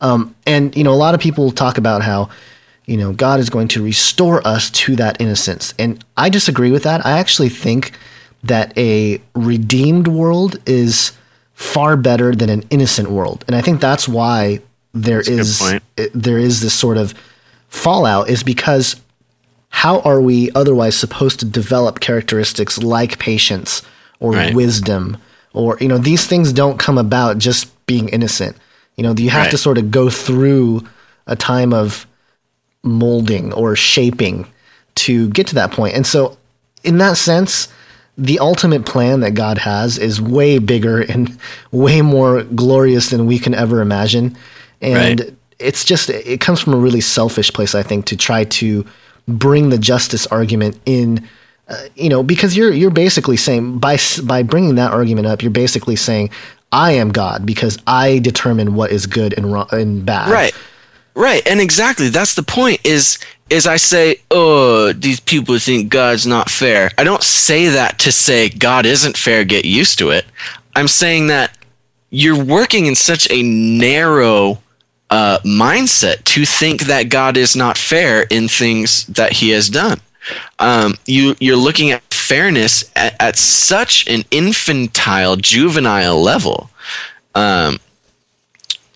[0.01, 2.29] Um, and you know a lot of people talk about how
[2.87, 5.75] you know god is going to restore us to that innocence.
[5.79, 7.05] And i disagree with that.
[7.07, 7.93] I actually think
[8.45, 11.13] that a redeemed world is
[11.55, 13.45] far better than an innocent world.
[13.47, 14.61] And i think that's why
[14.95, 15.61] there good is
[15.97, 17.15] it- there is this sort of
[17.69, 18.97] fallout is because
[19.69, 23.83] how are we otherwise supposed to develop characteristics like patience
[24.21, 24.55] or Right.
[24.55, 25.17] wisdom
[25.53, 28.57] or you know these things don't come about just being innocent
[28.97, 29.51] you know you have Right.
[29.51, 30.85] to sort of go through
[31.27, 32.07] a time of
[32.83, 34.47] molding or shaping
[34.95, 36.37] to get to that point and so
[36.85, 37.69] in that sense
[38.17, 41.37] the ultimate plan that god has is way bigger and
[41.73, 44.37] way more glorious than we can ever imagine
[44.81, 45.35] and Right.
[45.59, 48.87] it's just it comes from a really selfish place i think to try to
[49.29, 51.27] bring the justice argument in
[51.69, 55.51] uh, you know because you're you're basically saying by by bringing that argument up you're
[55.51, 56.31] basically saying
[56.71, 60.55] i am god because i determine what is good and wrong and bad Right.
[61.17, 61.47] Right.
[61.47, 66.51] And exactly that's the point is is I say, "Oh, these people think God's not
[66.51, 70.27] fair." I don't say that to say God isn't fair, get used to it.
[70.75, 71.57] I'm saying that
[72.11, 74.63] you're working in such a narrow
[75.11, 80.01] uh, mindset to think that God is not fair in things that He has done.
[80.59, 86.71] Um, you you're looking at fairness at, at such an infantile, juvenile level.
[87.35, 87.79] Um,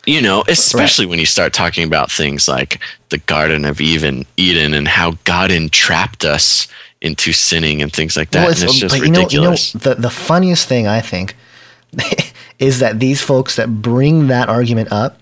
[0.07, 4.75] you know, especially when you start talking about things like the Garden of Eden, Eden,
[4.75, 6.67] and how God entrapped us
[7.01, 8.49] into sinning and things like that.
[8.49, 9.73] and it's just but you know, you know, ridiculous.
[9.73, 11.37] the the funniest thing I think
[12.59, 15.20] is that these folks that bring that argument up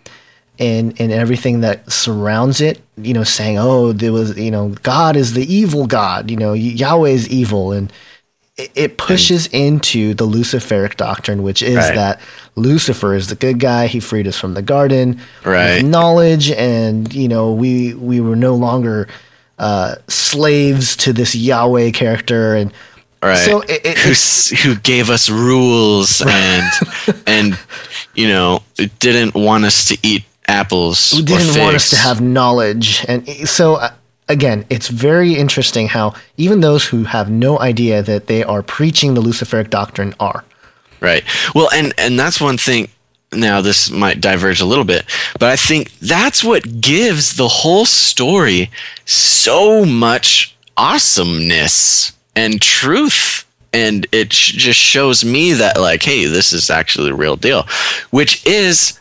[0.59, 5.17] and and everything that surrounds it, you know, saying, "Oh, there was, you know, God
[5.17, 7.93] is the evil God," you know, Yahweh is evil, and
[8.57, 11.95] it, it pushes into the Luciferic doctrine, which is Right.
[11.95, 12.21] that
[12.57, 13.87] Lucifer is the good guy.
[13.87, 15.77] He freed us from the garden Right.
[15.83, 19.07] with knowledge, and you know, we we were no longer
[19.61, 22.73] uh, slaves to this Yahweh character, and
[23.23, 23.39] right?
[23.39, 26.65] so it- it- who who gave us rules and
[27.27, 27.59] and
[28.15, 28.63] you know
[29.01, 31.13] didn't want us to eat apples.
[31.13, 33.05] who didn't want us to have knowledge.
[33.07, 33.91] And so, uh,
[34.29, 39.15] again, it's very interesting how even those who have no idea that they are preaching
[39.15, 40.45] the Luciferic doctrine are.
[41.01, 41.23] Right.
[41.55, 42.89] Well, and and that's one thing.
[43.31, 45.05] Now this might diverge a little bit,
[45.39, 48.71] but I think that's what gives the whole story
[49.05, 52.13] so much awesomeness.
[52.35, 57.17] and truth and it sh- just shows me that like hey this is actually the
[57.17, 57.67] real deal
[58.11, 58.99] which is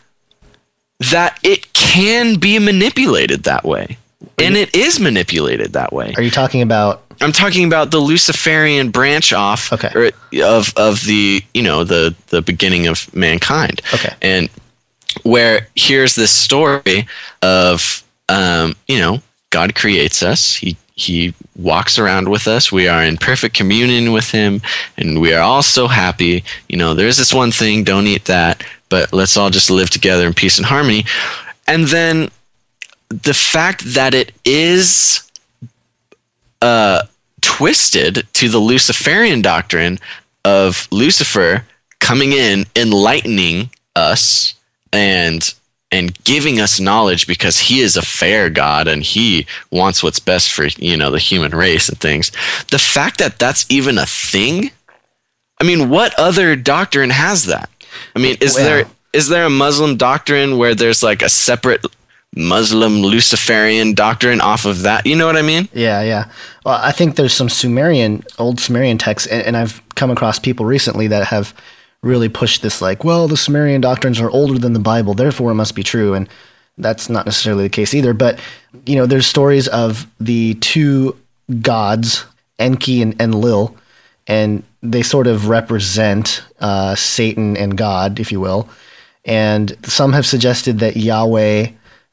[1.10, 3.96] that it can be manipulated that way
[4.38, 7.02] and it is manipulated that way Are you talking about?
[7.20, 9.90] i'm talking about the luciferian branch off Okay.
[9.94, 10.10] or,
[10.44, 14.14] of of the you know the the beginning of mankind Okay.
[14.22, 14.48] and
[15.22, 17.06] where here's this story
[17.42, 23.02] of um, you know god creates us he he walks around with us we are
[23.04, 24.60] in perfect communion with him
[24.96, 28.62] and we are all so happy you know there's this one thing don't eat that
[28.88, 31.04] but let's all just live together in peace and harmony.
[31.66, 32.30] And then
[33.08, 35.30] the fact that it is
[36.60, 37.02] uh,
[37.40, 39.98] twisted to the luciferian doctrine
[40.44, 41.64] of lucifer
[42.00, 44.54] coming in enlightening us
[44.92, 45.54] and
[45.90, 50.52] and giving us knowledge because he is a fair god and he wants what's best
[50.52, 52.30] for you know the human race and things.
[52.70, 54.70] The fact that that's even a thing?
[55.60, 57.70] I mean what other doctrine has that
[58.16, 61.84] i mean is Well- there is there a muslim doctrine where there's like a separate
[62.34, 66.30] muslim luciferian doctrine off of that you know what i mean Yeah, yeah.
[66.64, 70.66] Well, I think there's some Sumerian, old Sumerian texts, and, and I've come across people
[70.66, 71.54] recently that have
[72.02, 75.54] really pushed this, like, well, the Sumerian doctrines are older than the Bible, therefore it
[75.54, 76.28] must be true, and
[76.76, 78.12] that's not necessarily the case either.
[78.12, 78.38] But
[78.84, 81.16] you know, there's stories of the two
[81.62, 82.26] gods,
[82.58, 83.74] Enki and Enlil,
[84.26, 88.68] and they sort of represent uh, Satan and God, if you will.
[89.24, 91.68] And some have suggested that Yahweh,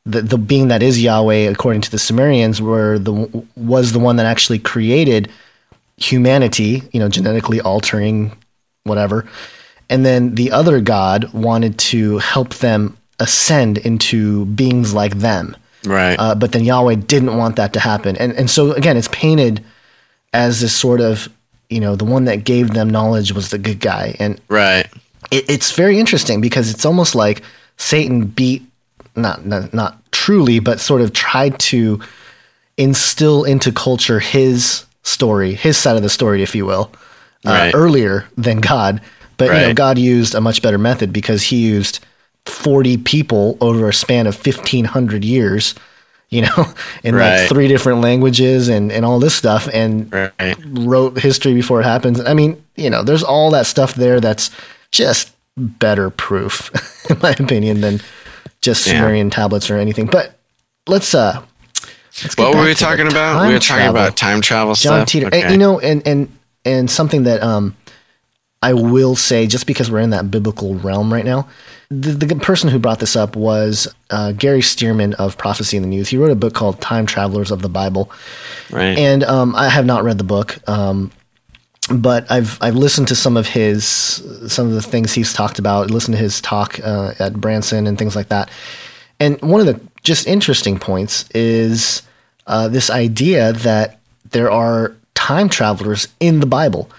[0.06, 3.14] the, the being that is Yahweh, according to the Sumerians, were the
[3.56, 5.32] was the one that actually created
[5.98, 8.36] humanity, you know, genetically altering
[8.84, 9.26] whatever.
[9.90, 15.56] And then the other god wanted to help them ascend into beings like them.
[15.86, 18.18] right Uh, but then Yahweh didn't want that to happen.
[18.18, 19.64] And and so again, it's painted
[20.34, 21.30] as this sort of,
[21.70, 24.16] you know, the one that gave them knowledge was the good guy.
[24.20, 24.88] And right
[25.32, 27.42] it, it's very interesting because it's almost like
[27.78, 28.64] Satan beat
[29.16, 32.00] not, not not truly, but sort of tried to
[32.78, 36.92] instill into culture his story, his side of the story, if you will,
[37.46, 37.76] uh, Right.
[37.76, 39.02] earlier than God.
[39.38, 42.00] But you know, God used a much better method because He used
[42.46, 45.76] forty people over a span of fifteen hundred years.
[46.30, 51.20] You know, in like three different languages and, and all this stuff, and right wrote
[51.20, 52.20] history before it happens.
[52.20, 54.50] I mean, you know, there's all that stuff there that's
[54.92, 56.72] just better proof,
[57.10, 58.02] in my opinion, than
[58.62, 58.94] just Yeah.
[58.94, 60.08] Sumerian tablets or anything.
[60.08, 60.38] But
[60.88, 61.42] let's uh
[62.24, 64.02] let's what were we talking about we were talking travel.
[64.02, 65.28] about time travel John stuff Titor.
[65.28, 65.44] Okay.
[65.44, 67.76] And, you know, and and and something that um
[68.62, 71.48] I will say, just because we're in that biblical realm right now,
[71.90, 75.90] the, the person who brought this up was uh, Gary Stearman of Prophecy in the
[75.90, 76.10] News.
[76.10, 78.10] He wrote a book called Time Travelers of the Bible.
[78.72, 81.12] right And um, I have not read the book, um,
[81.94, 85.92] but I've I've listened to some of his some of the things he's talked about.
[85.92, 88.50] Listened to his talk uh, at Branson and things like that.
[89.20, 92.02] And one of the just interesting points is
[92.48, 94.00] uh, this idea that
[94.32, 96.90] there are time travelers in the Bible,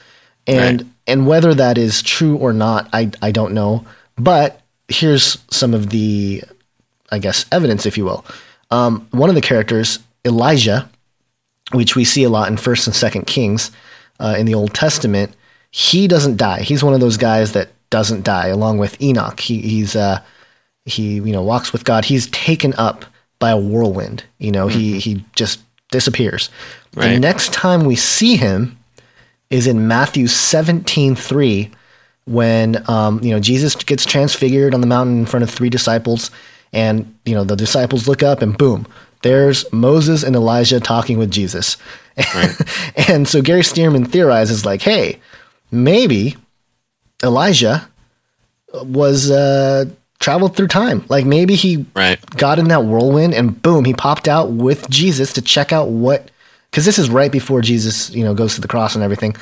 [0.46, 0.90] and Right.
[1.06, 3.85] and whether that is true or not, I I don't know.
[4.18, 6.42] But here's some of the,
[7.11, 8.24] I guess, evidence, if you will.
[8.70, 10.88] Um, one of the characters, Elijah,
[11.72, 13.70] which we see a lot in First and Second Kings
[14.20, 15.35] uh, in the Old Testament,
[15.70, 16.61] he doesn't die.
[16.62, 19.38] He's one of those guys that doesn't die, along with Enoch.
[19.40, 20.20] He, he's uh,
[20.85, 22.04] he you know walks with God.
[22.06, 23.04] He's taken up
[23.38, 24.24] by a whirlwind.
[24.38, 26.48] You know, he he just disappears.
[26.94, 28.78] The next time we see him
[29.50, 31.70] is in Matthew seventeen three,
[32.26, 36.30] when um, you know Jesus gets transfigured on the mountain in front of three disciples,
[36.72, 38.87] and you know the disciples look up and boom,
[39.22, 41.76] there's Moses and Elijah talking with Jesus.
[43.09, 45.20] and so Gary Stearman theorizes like, hey,
[45.70, 46.37] maybe
[47.22, 47.88] Elijah
[48.72, 49.87] was uh,
[50.18, 51.04] traveled through time.
[51.09, 55.32] Like maybe he right got in that whirlwind and boom, he popped out with Jesus
[55.35, 56.30] to check out what
[56.77, 59.35] because this is right before Jesus, you know, goes to the cross and everything.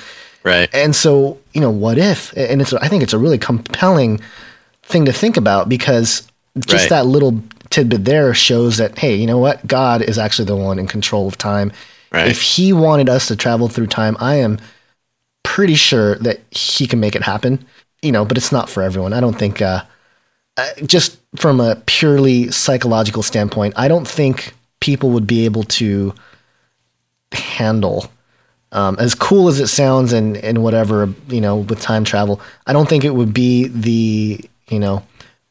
[0.44, 2.33] right And so, you know, what if?
[2.37, 4.20] And it's I think it's a really compelling
[4.85, 6.28] thing to think about because
[6.64, 6.91] just Right.
[6.91, 9.66] that little tidbit there shows that hey, you know what?
[9.66, 11.72] God is actually the one in control of time.
[12.12, 12.28] Right.
[12.28, 14.61] If he wanted us to travel through time, I am
[15.43, 17.66] pretty sure that he can make it happen.
[18.01, 19.12] You know, but it's not for everyone.
[19.12, 19.82] I don't think uh,
[20.57, 26.14] uh just from a purely psychological standpoint, I don't think people would be able to
[27.35, 28.11] handle
[28.72, 32.72] um, as cool as it sounds and, and whatever, you know, with time travel, I
[32.72, 35.05] don't think it would be the, you know,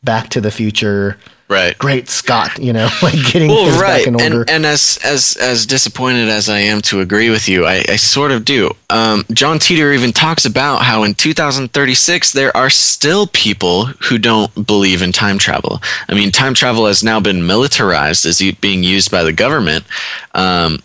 [0.03, 1.17] Back to the Future,
[1.49, 1.77] Right.
[1.77, 4.41] Great Scott, you know, like getting Well, things right, back in order.
[4.41, 7.95] and and as as as disappointed as I am to agree with you, I, I
[7.97, 8.71] sort of do.
[8.89, 14.65] Um, John Titor even talks about how in 2036 there are still people who don't
[14.65, 15.79] believe in time travel.
[16.09, 19.85] I mean, time travel has now been militarized as being used by the government.
[20.33, 20.79] Um,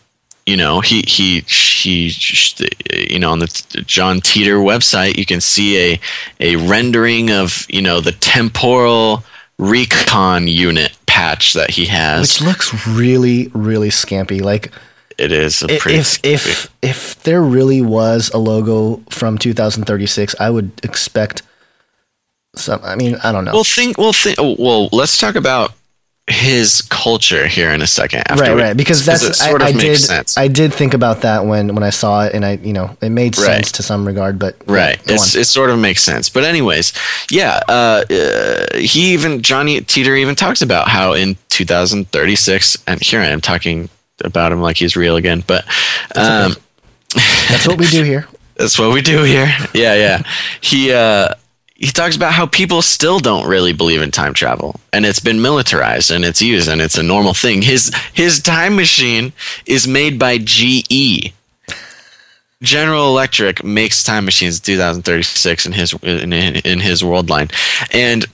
[0.49, 2.11] you know, he he he,
[3.11, 6.01] you know, on the John Titor website, you can see a
[6.41, 9.25] a rendering of you know the temporal
[9.59, 12.21] recon unit patch that he has.
[12.23, 14.41] which looks really, really scampy.
[14.41, 14.73] Like
[15.19, 20.35] it is a i- pretty if if if there really was a logo from 2036,
[20.41, 21.43] I would expect
[22.57, 22.81] some.
[22.83, 23.53] I mean, I don't know.
[23.53, 23.99] Well, think.
[23.99, 24.39] Well, think.
[24.39, 25.75] Well, let's talk about
[26.29, 28.23] his culture here in a second.
[28.27, 28.77] after right, we- right.
[28.77, 29.99] Because that's I, I makes did.
[29.99, 30.37] sense.
[30.39, 33.11] I did think about that when when I saw it, and I, you know, it
[33.11, 33.47] made Right.
[33.47, 34.39] sense to some regard.
[34.39, 35.01] But Right.
[35.07, 36.29] It's, it sort of makes sense.
[36.29, 36.93] But anyways,
[37.31, 37.61] yeah.
[37.69, 43.27] Uh, uh, he even Johnny Titor even talks about how in 2036, and here I
[43.27, 43.89] am talking
[44.25, 45.43] about him like he's real again.
[45.47, 45.65] But
[46.15, 46.55] um,
[47.49, 48.27] that's what we do here.
[48.59, 49.47] That's what we do here.
[49.73, 50.23] Yeah, yeah.
[50.61, 51.29] He uh
[51.79, 55.41] he talks about how people still don't really believe in time travel and it's been
[55.41, 57.63] militarized and it's used and it's a normal thing.
[57.63, 59.33] His his time machine
[59.65, 61.33] is made by GE.
[62.61, 67.49] General Electric makes time machines 2036 in his in, in, his world line.
[67.93, 68.27] And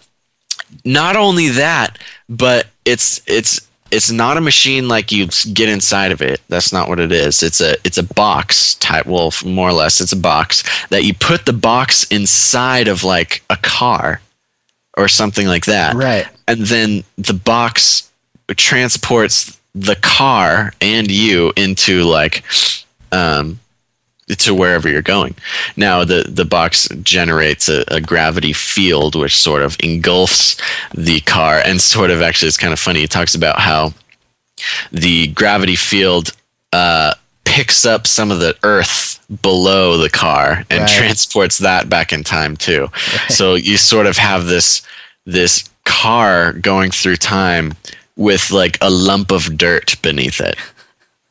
[0.86, 1.98] not only that,
[2.30, 3.60] but it's it's
[3.94, 6.40] it's not a machine like you get inside of it.
[6.48, 7.42] That's not what it is.
[7.42, 9.06] It's a it's a box type.
[9.06, 13.42] Well, more or less, it's a box that you put the box inside of like
[13.48, 14.20] a car
[14.96, 15.94] or something like that.
[15.94, 16.26] Right.
[16.48, 18.10] And then the box
[18.56, 22.44] transports the car and you into like
[23.12, 23.60] um
[24.28, 25.34] to wherever you're going.
[25.76, 30.56] Now the the box generates a, a gravity field which sort of engulfs
[30.94, 33.02] the car and sort of actually it's kind of funny.
[33.02, 33.92] It talks about how
[34.92, 36.30] the gravity field
[36.72, 37.14] uh,
[37.44, 40.88] picks up some of the earth below the car and Right.
[40.88, 42.88] transports that back in time too.
[43.28, 44.82] So you sort of have this
[45.26, 47.74] this car going through time
[48.16, 50.56] with like a lump of dirt beneath it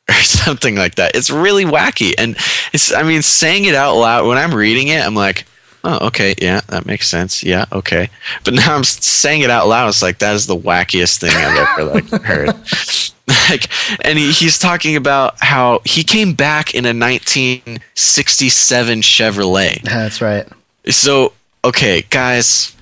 [0.10, 1.16] or something like that.
[1.16, 2.14] It's really wacky.
[2.18, 2.36] And
[2.74, 5.46] it's, I mean, saying it out loud, when I'm reading it, I'm like,
[5.84, 7.44] oh, okay, yeah, that makes sense.
[7.44, 8.10] Yeah, okay.
[8.44, 9.90] But now I'm saying it out loud.
[9.90, 12.48] It's like, that is the wackiest thing I've ever like heard.
[13.50, 13.70] like,
[14.06, 19.82] and he, he's talking about how he came back in a 1967 Chevrolet.
[19.82, 20.48] That's right.
[20.90, 21.34] So,
[21.64, 22.76] okay, guys,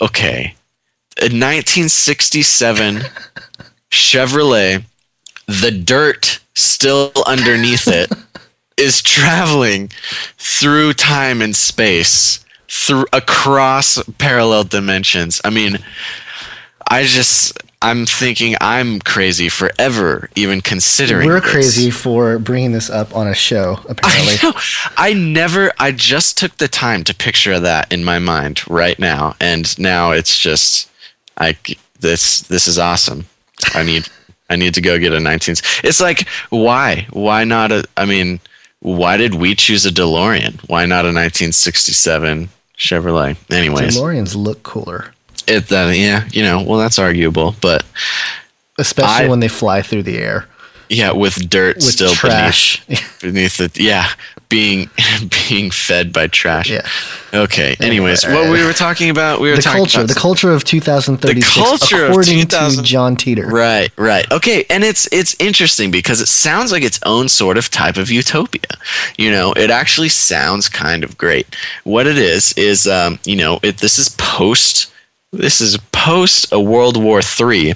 [0.00, 0.54] okay.
[1.18, 3.00] A 1967
[3.90, 4.84] Chevrolet,
[5.46, 8.10] the dirt still underneath it
[8.76, 9.90] is traveling
[10.38, 15.40] through time and space through across parallel dimensions.
[15.44, 15.78] I mean,
[16.88, 21.50] I just I'm thinking I'm crazy for ever even considering We're this.
[21.50, 23.78] crazy for bringing this up on a show.
[23.88, 24.52] Apparently, I know.
[24.96, 25.72] I never.
[25.78, 30.10] I just took the time to picture that in my mind right now, and now
[30.12, 30.90] it's just.
[31.38, 31.56] I
[32.00, 33.26] this this is awesome.
[33.74, 34.08] I need
[34.48, 35.56] I need to go get a 19.
[35.84, 37.84] It's like why why not a?
[37.96, 38.40] I mean,
[38.80, 40.60] why did we choose a DeLorean?
[40.68, 43.36] Why not a 1967 Chevrolet?
[43.50, 45.12] Anyways, DeLoreans look cooler,
[45.48, 47.84] it that yeah you know well that's arguable, but
[48.78, 50.46] especially I- when they fly through the air
[50.88, 52.84] yeah with dirt with still trash.
[52.86, 54.08] beneath beneath it yeah
[54.48, 54.90] being
[55.48, 56.70] being fed by trash.
[56.70, 56.86] yeah,
[57.34, 57.76] Okay.
[57.80, 60.20] Anyways, Anyway, what uh, we were talking about, we were the talking culture, about the
[60.20, 63.50] culture of 2036, The culture of according 2000 to John Titor.
[63.50, 64.30] Right, right.
[64.30, 68.10] Okay, and it's it's interesting because it sounds like its own sort of type of
[68.10, 68.62] utopia.
[69.18, 71.46] You know, it actually sounds kind of great.
[71.84, 74.92] What it is is, um, you know, it this is post
[75.32, 77.74] this is post a World War Three.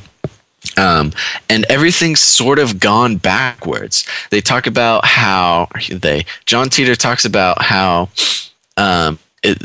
[0.77, 1.13] Um,
[1.49, 4.07] and everything's sort of gone backwards.
[4.31, 8.09] They talk about how they John Titor talks about how
[8.77, 9.63] um, it,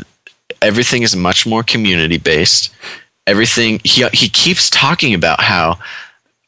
[0.62, 2.74] everything is much more community based.
[3.26, 5.78] Everything he he keeps talking about how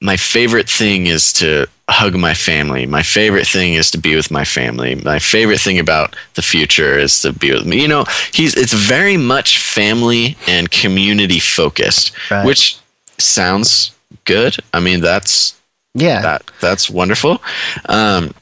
[0.00, 2.86] my favorite thing is to hug my family.
[2.86, 4.94] My favorite thing is to be with my family.
[4.96, 7.80] My favorite thing about the future is to be with me.
[7.82, 12.44] You know, he's it's very much family and community focused, Right.
[12.44, 12.76] which
[13.18, 13.90] sounds
[14.28, 14.56] good.
[14.72, 15.58] I mean, that's
[15.94, 17.42] Yeah, that that's wonderful.
[17.86, 18.34] Um,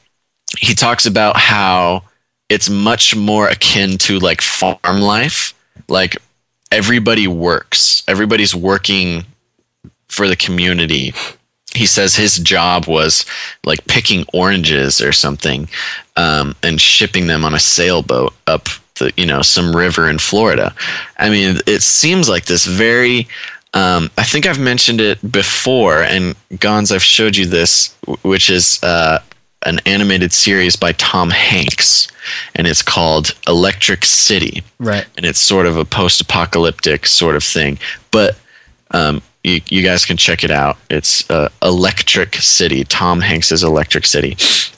[0.59, 2.03] he talks about how
[2.49, 5.53] it's much more akin to like farm life.
[5.87, 6.17] Like
[6.71, 9.25] everybody works, everybody's working
[10.09, 11.13] for the community.
[11.73, 13.25] He says his job was
[13.65, 15.69] like picking oranges or something
[16.15, 18.67] um, and shipping them on a sailboat up
[18.99, 20.73] the you know some river in Florida.
[21.17, 23.27] I mean, it seems like this very
[23.73, 28.81] um, I think I've mentioned it before, and Gons, I've showed you this, which is
[28.83, 29.19] uh,
[29.65, 32.07] an animated series by Tom Hanks,
[32.55, 34.63] and it's called Electric City.
[34.79, 35.05] Right.
[35.17, 37.77] And it's sort of a post apocalyptic sort of thing.
[38.11, 38.37] But
[38.91, 40.77] um, you, you guys can check it out.
[40.89, 44.37] It's uh, Electric City, Tom Hanks's Electric City.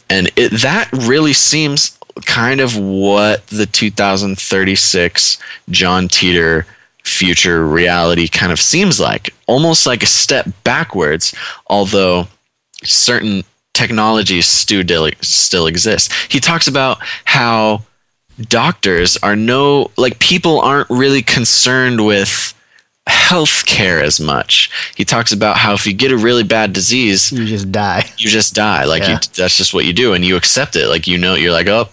[0.10, 5.38] And it, that really seems kind of what the 2036
[5.70, 6.66] John Titor
[7.04, 11.34] future reality kind of seems like almost like a step backwards
[11.68, 12.28] although
[12.84, 13.44] certain
[13.80, 14.84] technologies still
[15.22, 16.12] still exist.
[16.30, 17.84] He talks about how
[18.42, 22.54] doctors are no like people aren't really concerned with
[23.08, 24.70] health care as much.
[24.96, 28.04] He talks about how if you get a really bad disease You just die.
[28.18, 28.84] you just die.
[28.84, 30.88] Like you, that's just what you do and you accept it.
[30.88, 31.90] Like you know you're like oh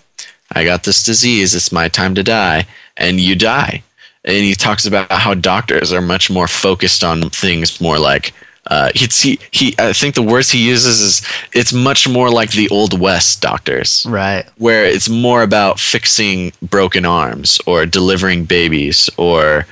[0.52, 1.54] i got this disease.
[1.54, 2.66] It's my time to die.
[2.96, 3.82] And you die
[4.26, 8.32] and he talks about how doctors are much more focused on things more like
[8.68, 11.22] uh, he, he i think the words he uses is
[11.52, 14.44] it's much more like the old west doctors Right.
[14.58, 19.66] where it's more about fixing broken arms or delivering babies or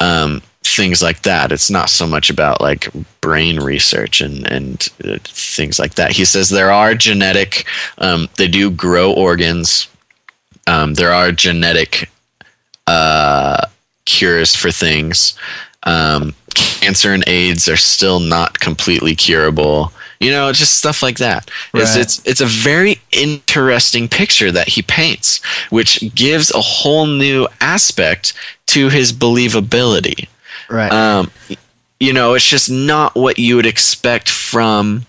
[0.00, 1.50] um, things like that.
[1.50, 2.88] It's not so much about like
[3.20, 6.12] brain research and and uh, things like that.
[6.12, 7.64] He says there are genetic.
[7.98, 9.88] Um, they do grow organs.
[10.68, 12.08] Um, there are genetic
[12.86, 13.66] uh,
[14.08, 15.34] cures for things.
[15.84, 19.92] Um, cancer and AIDS are still not completely curable.
[20.20, 21.48] You know, just stuff like that.
[21.72, 22.00] It's, Right.
[22.02, 25.40] it's it's a very interesting picture that he paints,
[25.70, 28.32] which gives a whole new aspect
[28.68, 30.26] to his believability.
[30.68, 30.90] Right.
[30.92, 31.30] Um,
[32.00, 35.06] you know, it's just not what you would expect from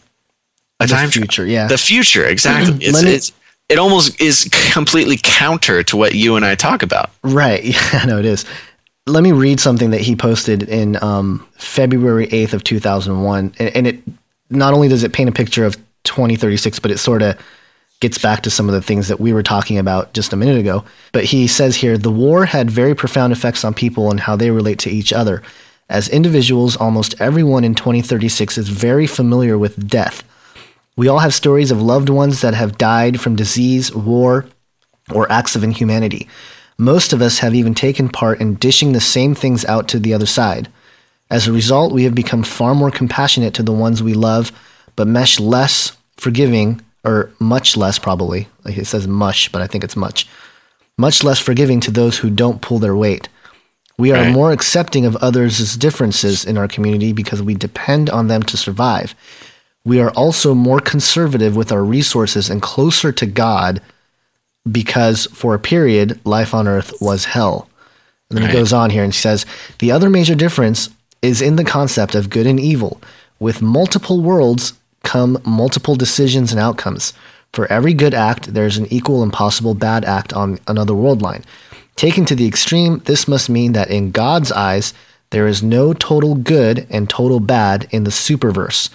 [0.79, 1.45] a the time tra- future.
[1.45, 1.67] Yeah.
[1.67, 2.77] the future, exactly.
[2.87, 3.31] It's, me- it's
[3.67, 7.09] it almost is completely counter to what you and I talk about.
[7.23, 7.63] Right.
[7.93, 8.45] Yeah, no, it is.
[9.09, 13.55] Let me read something that he posted in um, February 8th of 2001.
[13.57, 13.99] And, and it
[14.49, 17.39] not only does it paint a picture of 2036, but it sort of
[17.99, 20.57] gets back to some of the things that we were talking about just a minute
[20.57, 20.85] ago.
[21.11, 24.51] But he says here the war had very profound effects on people and how they
[24.51, 25.41] relate to each other.
[25.89, 30.23] As individuals, almost everyone in 2036 is very familiar with death.
[30.95, 34.45] We all have stories of loved ones that have died from disease, war,
[35.11, 36.27] or acts of inhumanity.
[36.81, 40.13] Most of us have even taken part in dishing the same things out to the
[40.13, 40.69] other side.
[41.29, 44.53] As a result, we have become far more compassionate to the ones we love,
[44.95, 48.47] but much less forgiving, or much less probably.
[48.63, 50.25] Like it says mush, but I think it's much.
[50.97, 53.27] Much less forgiving to those who don't pull their weight.
[53.97, 54.31] We are Right.
[54.33, 59.13] more accepting of others' differences in our community because we depend on them to survive.
[59.83, 63.81] We are also more conservative with our resources and closer to God
[64.69, 67.69] because for a period, life on earth was hell.
[68.29, 69.45] And then he goes on here and says
[69.79, 70.89] the other major difference
[71.21, 73.01] is in the concept of good and evil.
[73.39, 77.13] With multiple worlds come multiple decisions and outcomes.
[77.53, 81.43] For every good act, there's an equal and possible bad act on another world line.
[81.95, 84.93] Taken to the extreme, this must mean that in God's eyes,
[85.31, 88.89] there is no total good and total bad in the superverse.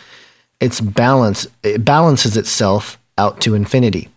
[0.61, 4.09] It's balance it balances itself out to infinity.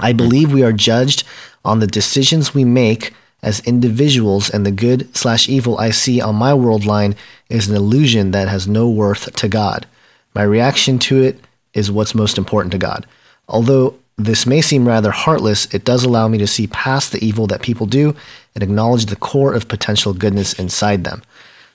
[0.00, 1.24] I believe we are judged
[1.64, 6.34] on the decisions we make as individuals, and the good slash evil I see on
[6.34, 7.14] my world line
[7.50, 9.86] is an illusion that has no worth to God.
[10.34, 11.38] My reaction to it
[11.74, 13.06] is what's most important to God.
[13.48, 17.46] Although this may seem rather heartless, it does allow me to see past the evil
[17.48, 18.16] that people do
[18.54, 21.22] and acknowledge the core of potential goodness inside them.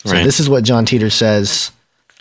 [0.06, 0.24] So Right.
[0.24, 1.72] this is what John Titor says.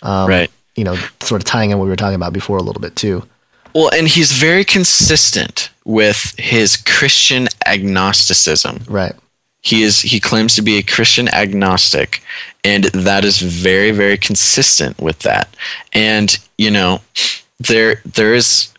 [0.03, 0.51] Um, right.
[0.75, 2.95] You know, sort of tying in what we were talking about before a little bit
[2.95, 3.25] too.
[3.73, 8.81] Well, and he's very consistent with his Christian agnosticism.
[8.87, 9.13] Right.
[9.61, 12.23] He is he claims to be a Christian agnostic,
[12.63, 15.53] and that is very very consistent with that.
[15.91, 17.01] And you know,
[17.59, 18.69] there there is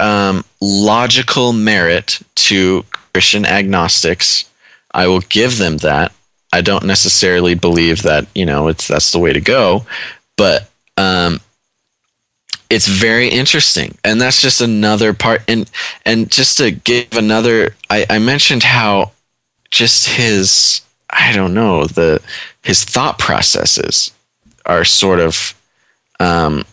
[0.00, 4.50] um, logical merit to Christian agnostics.
[4.92, 6.12] I will give them that.
[6.52, 9.86] I don't necessarily believe that you know it's that's the way to go,
[10.36, 11.40] but um,
[12.68, 13.96] it's very interesting.
[14.04, 15.42] And that's just another part.
[15.48, 15.70] And
[16.04, 19.12] and just to give another I, I mentioned how
[19.70, 22.22] just his i don't know the
[22.62, 24.12] his thought processes
[24.64, 25.54] are sort of
[26.20, 26.64] um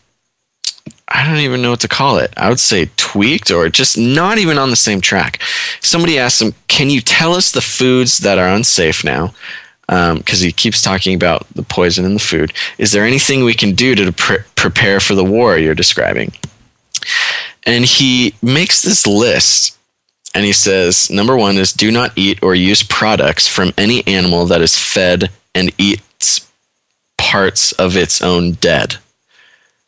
[1.07, 2.33] i don't even know what to call it.
[2.37, 5.41] I would say tweaked or just not even on the same track.
[5.81, 9.33] Somebody asked him can you tell us the foods that are unsafe now
[9.89, 12.53] Um, because he keeps talking about the poison in the food.
[12.77, 16.31] Is there anything we can do to pre- prepare for the war you're describing?
[17.65, 19.77] And he makes this list
[20.33, 24.45] and he says number one is do not eat or use products from any animal
[24.47, 26.49] that is fed and eats
[27.17, 28.97] parts of its own dead.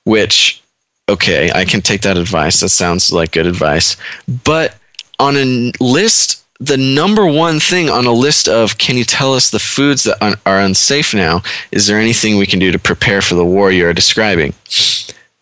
[0.04, 0.62] Which,
[1.10, 2.60] okay, I can take that advice.
[2.60, 3.98] That sounds like good advice.
[4.28, 4.76] But
[5.20, 9.50] on a list, the number one thing on a list of can you tell us
[9.50, 11.42] the foods that are unsafe now?
[11.72, 14.54] Is there anything we can do to prepare for the war you are describing?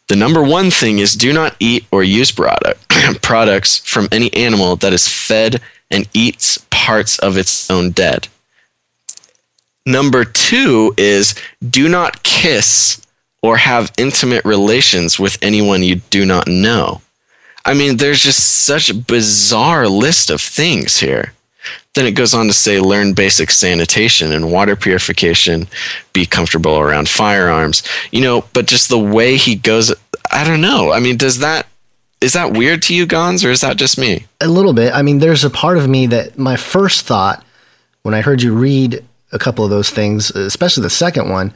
[0.08, 2.88] The number one thing is do not eat or use product,
[3.22, 8.28] products from any animal that is fed and eats parts of its own dead.
[9.86, 11.36] Number two is
[11.68, 13.02] do not kiss
[13.42, 17.02] or have intimate relations with anyone you do not know.
[17.66, 21.34] I mean, there's just such a bizarre list of things here.
[21.96, 25.68] Then it goes on to say learn basic sanitation and water purification,
[26.12, 27.84] be comfortable around firearms.
[28.12, 29.94] You know, but just the way he goes,
[30.32, 30.92] I don't know.
[30.92, 31.68] I mean, does that
[32.20, 34.26] is that weird to you, Gons, or is that just me?
[34.40, 34.94] A little bit.
[34.94, 37.44] I mean, there's a part of me that my first thought
[38.04, 39.04] when I heard you read
[39.34, 41.54] a couple of those things, especially the second one,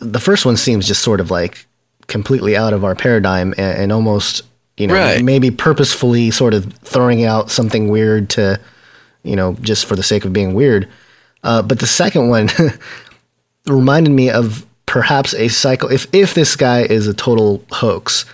[0.00, 1.66] the first one seems just sort of like
[2.12, 4.42] completely out of our paradigm and, and almost,
[4.76, 5.24] you know, right.
[5.24, 8.60] maybe purposefully sort of throwing out something weird to,
[9.24, 10.88] you know, just for the sake of being weird.
[11.42, 12.48] Uh, but the second one
[13.66, 15.90] reminded me of perhaps a cycle.
[15.90, 18.26] If if this guy is a total hoax,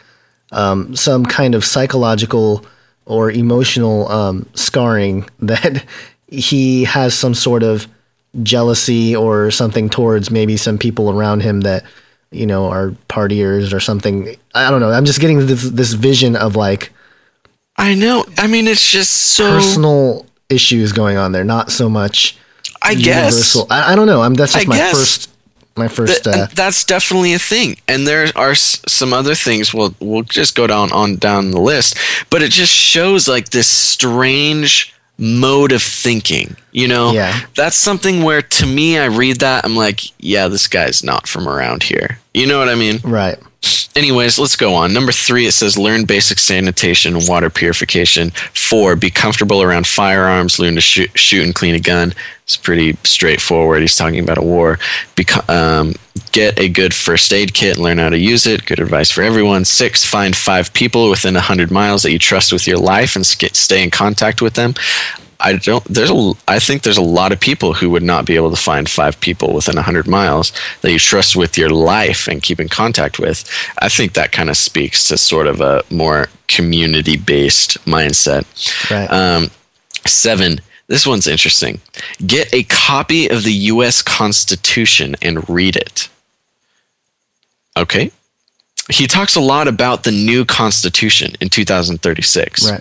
[0.53, 2.67] um, some kind of psychological
[3.07, 5.85] or emotional um, scarring that
[6.27, 7.87] he has some sort of
[8.43, 11.85] jealousy or something towards maybe some people around him that
[12.31, 14.37] you know are partiers or something.
[14.55, 14.91] I don't know.
[14.91, 16.93] I'm just getting this this vision of like
[17.77, 18.25] I know.
[18.37, 22.37] I mean, it's just so personal issues going on there, not so much.
[22.83, 23.67] I universal.
[23.67, 23.71] guess.
[23.71, 24.23] I, I don't know.
[24.23, 24.93] I'm that's just I my guess.
[24.93, 25.31] first
[25.79, 26.27] my first.
[26.27, 29.73] Uh, that's definitely a thing, and there are some other things.
[29.73, 31.97] We'll we'll just go down on down the list,
[32.29, 36.57] but it just shows like this strange mode of thinking.
[36.73, 37.41] You know, yeah.
[37.57, 41.49] that's something where to me, I read that I'm like, yeah, this guy's not from
[41.49, 42.19] around here.
[42.33, 43.01] You know what I mean?
[43.03, 43.39] Right.
[43.97, 44.93] Anyways, let's go on.
[44.95, 48.31] Number three, it says learn basic sanitation and water purification.
[48.55, 52.15] Four, be comfortable around firearms, learn to shoot, shoot and clean a gun.
[52.45, 53.81] It's pretty straightforward.
[53.81, 54.79] He's talking about a war.
[55.17, 55.95] Beca- um,
[56.33, 58.67] get a good first aid kit and learn how to use it.
[58.67, 59.65] Good advice for everyone.
[59.65, 63.83] Six, find five people within 100 miles that you trust with your life and stay
[63.83, 64.75] in contact with them.
[65.41, 65.85] I don't.
[65.85, 66.33] There's a.
[66.49, 69.21] I think there's a lot of people who would not be able to find five
[69.21, 73.49] people within hundred miles that you trust with your life and keep in contact with.
[73.79, 78.47] I think that kind of speaks to sort of a more community-based mindset.
[78.91, 79.07] Right.
[79.07, 79.51] Um,
[80.05, 80.61] seven.
[80.89, 81.81] This one's interesting.
[82.27, 84.03] Get a copy of the U.S.
[84.03, 86.09] Constitution and read it.
[87.77, 88.11] Okay
[88.91, 92.81] he talks a lot about the new constitution in 2036 right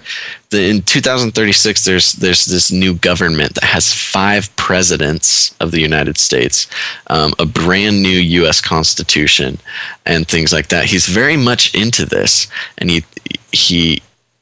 [0.49, 6.18] the, in 2036 there's there's this new government that has five presidents of the united
[6.18, 6.68] states
[7.08, 9.60] um, a brand new us constitution
[10.05, 12.47] and things like that he's very much into this
[12.78, 13.03] and he
[13.51, 14.01] he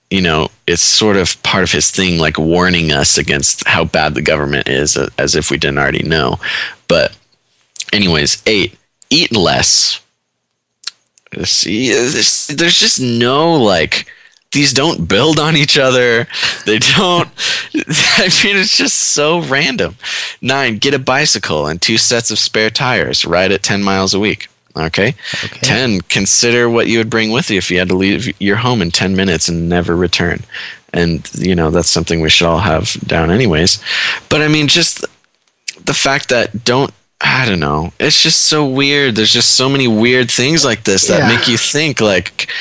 [0.10, 4.14] you know it's sort of part of his thing like warning us against how bad
[4.14, 6.40] the government is uh, as if we didn't already know
[6.88, 7.18] but
[7.92, 8.78] anyways eight
[9.10, 10.02] eat less
[11.44, 14.10] See, there's, there's just no like
[14.52, 16.28] these don't build on each other.
[16.66, 17.30] They don't.
[17.76, 19.98] I mean, it's just so random.
[20.42, 23.26] Nine, get a bicycle and two sets of spare tires.
[23.26, 24.48] Ride it 10 miles a week.
[24.76, 25.16] Okay?
[25.44, 25.60] okay.
[25.62, 28.82] 10, consider what you would bring with you if you had to leave your home
[28.82, 30.42] in 10 minutes and never return.
[30.94, 33.82] And, you know, that's something we should all have down, anyways.
[34.30, 35.06] But I mean, just
[35.84, 37.94] the fact that don't I don't know.
[38.00, 39.16] It's just so weird.
[39.16, 41.36] There's just so many weird things like this that yeah.
[41.36, 42.52] make you think like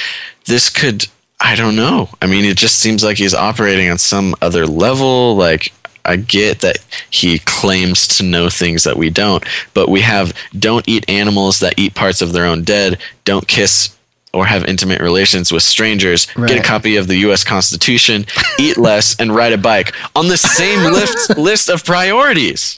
[0.46, 1.06] this could
[1.40, 2.08] I don't know.
[2.22, 5.72] I mean, it just seems like he's operating on some other level like
[6.04, 6.78] I get that
[7.10, 11.78] he claims to know things that we don't, but we have don't eat animals that
[11.78, 13.94] eat parts of their own dead, don't kiss
[14.34, 16.48] or have intimate relations with strangers, right.
[16.48, 17.44] get a copy of the U.S.
[17.44, 18.26] Constitution,
[18.58, 22.76] eat less, and ride a bike on the same list list of priorities.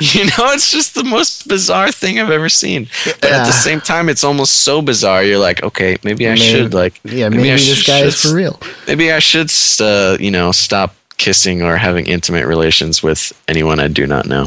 [0.00, 2.88] You know, it's just the most bizarre thing I've ever seen.
[3.04, 3.38] But yeah.
[3.38, 5.22] at the same time, it's almost so bizarre.
[5.22, 8.34] You're like, okay, maybe I maybe, should like, yeah, maybe, maybe this guy is for
[8.34, 8.60] real.
[8.86, 9.50] Maybe I should,
[9.80, 14.46] uh, you know, stop kissing or having intimate relations with anyone I do not know.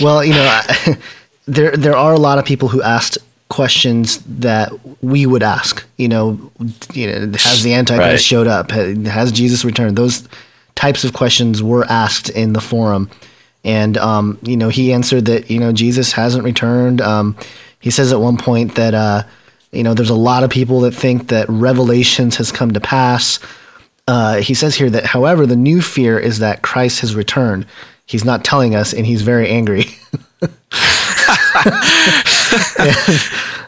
[0.00, 0.98] well, you know, I,
[1.46, 5.84] there there are a lot of people who asked questions that we would ask.
[5.96, 6.50] You know,
[6.92, 8.20] you know, has the Antichrist right.
[8.20, 8.70] showed up?
[8.70, 9.96] Has Jesus returned?
[9.96, 10.28] Those
[10.74, 13.10] types of questions were asked in the forum,
[13.62, 17.00] and um, you know, he answered that you know Jesus hasn't returned.
[17.00, 17.36] Um,
[17.80, 19.22] he says at one point that uh,
[19.72, 23.38] you know there's a lot of people that think that Revelations has come to pass.
[24.06, 27.66] Uh, he says here that, however, the new fear is that Christ has returned.
[28.06, 29.84] He's not telling us, and he's very angry.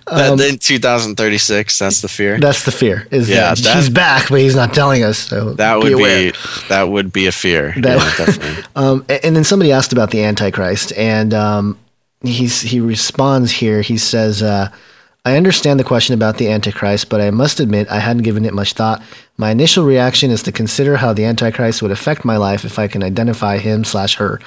[0.06, 2.38] that, in 2036, that's the fear.
[2.38, 3.06] That's the fear.
[3.10, 5.18] Is Yeah, that, that- he's back, but he's not telling us.
[5.18, 6.32] So That be would aware.
[6.32, 7.74] be that would be a fear.
[7.78, 8.62] That- yeah, definitely.
[8.76, 11.78] Um, and then somebody asked about the Antichrist, and um,
[12.22, 13.80] he's he responds here.
[13.80, 14.68] He says, uh,
[15.26, 18.54] "I understand the question about the Antichrist, but I must admit I hadn't given it
[18.54, 19.02] much thought.
[19.36, 22.86] My initial reaction is to consider how the Antichrist would affect my life if I
[22.86, 24.40] can identify him slash her.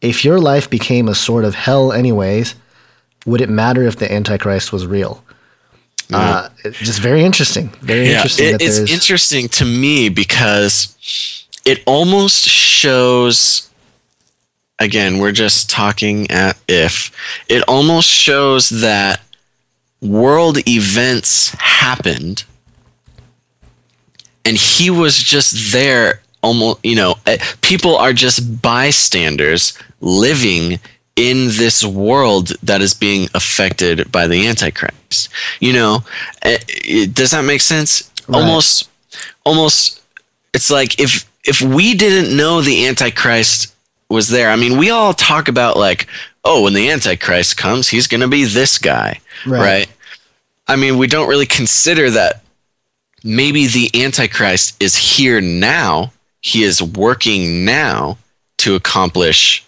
[0.00, 2.54] If your life became a sort of hell, anyways,
[3.26, 5.24] would it matter if the Antichrist was real?"
[6.12, 7.70] Uh, just very interesting.
[7.80, 8.54] Very interesting.
[8.54, 13.68] It, it's there's, interesting to me because it almost shows.
[14.78, 17.10] Again, we're just talking at if.
[17.48, 19.20] It almost shows that
[20.02, 22.44] world events happened
[24.44, 30.80] and he was just there almost you know eh, people are just bystanders living
[31.14, 35.28] in this world that is being affected by the antichrist
[35.60, 36.02] you know
[36.42, 36.58] Eh,
[37.12, 38.38] does that make sense Right.
[38.40, 38.88] almost
[39.44, 40.00] almost
[40.54, 43.74] it's like if if we didn't know the antichrist
[44.08, 46.06] was there i mean we all talk about like
[46.44, 49.60] oh when the antichrist comes he's going to be this guy Right.
[49.60, 49.88] right
[50.66, 52.42] i mean we don't really consider that
[53.24, 58.18] maybe the antichrist is here now he is working now
[58.58, 59.64] to accomplish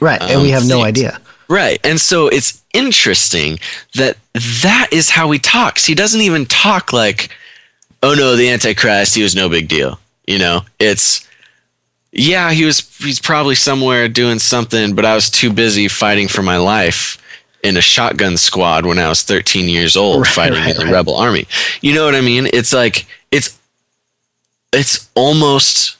[0.00, 1.20] right, and we um, have no idea.
[1.48, 1.80] Right.
[1.82, 3.58] And so it's interesting
[3.94, 5.86] that that is how he talks.
[5.86, 7.30] He doesn't even talk like,
[8.02, 9.98] oh no, the Antichrist, he was no big deal.
[10.26, 11.26] You know, it's,
[12.12, 16.42] yeah, he was, he's probably somewhere doing something, but I was too busy fighting for
[16.42, 17.18] my life
[17.62, 20.84] in a shotgun squad when I was 13 years old Right, fighting right, in the
[20.84, 20.92] right.
[20.92, 21.46] rebel army.
[21.80, 22.46] You know what I mean?
[22.52, 23.58] It's like, it's,
[24.72, 25.96] it's almost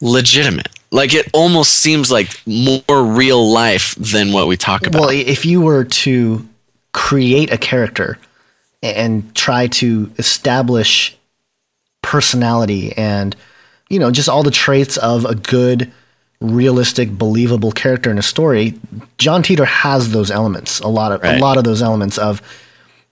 [0.00, 0.68] legitimate.
[0.90, 5.00] Like it almost seems like more real life than what we talk about.
[5.00, 6.48] Well, if you were to
[6.92, 8.16] create a character
[8.82, 11.16] and try to establish
[12.02, 13.34] personality and
[13.90, 15.90] you know just all the traits of a good
[16.40, 18.74] realistic believable character in a story
[19.18, 21.38] John Titor has those elements a lot of Right.
[21.38, 22.42] a lot of those elements of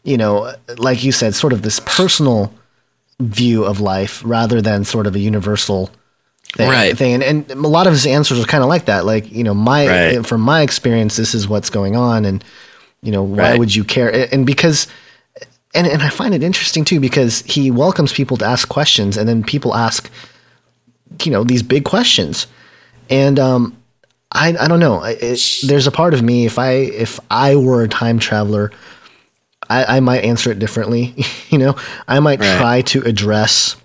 [0.04, 2.52] you know like you said sort of this personal
[3.20, 5.90] view of life rather than sort of a universal
[6.56, 6.98] thing, Right.
[6.98, 7.22] thing.
[7.22, 9.54] And, and a lot of his answers are kind of like that like you know
[9.54, 10.26] my Right.
[10.26, 12.44] from my experience this is what's going on and
[13.02, 13.58] you know why Right.
[13.58, 14.88] would you care and because
[15.74, 19.26] and, and I find it interesting too because he welcomes people to ask questions and
[19.28, 20.10] then people ask
[21.24, 22.46] you know these big questions
[23.10, 23.76] and um
[24.34, 27.56] I, I don't know I- it, there's a part of me if I if I
[27.56, 28.70] were a time traveler
[29.68, 31.14] I, I might answer it differently
[31.50, 31.76] you know
[32.08, 32.58] I might Right.
[32.58, 33.76] try to address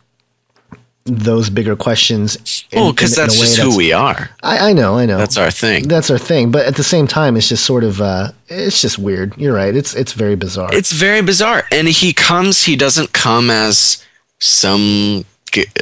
[1.10, 4.30] those bigger questions in- well, because in- in a that's way just who we are.
[4.44, 5.88] I, I know I know That's our thing.
[5.88, 9.00] that's our thing but at the same time it's just sort of uh it's just
[9.00, 11.64] weird you're right it's it's very bizarre It's very bizarre.
[11.72, 14.04] And he comes, he doesn't come as
[14.40, 15.24] some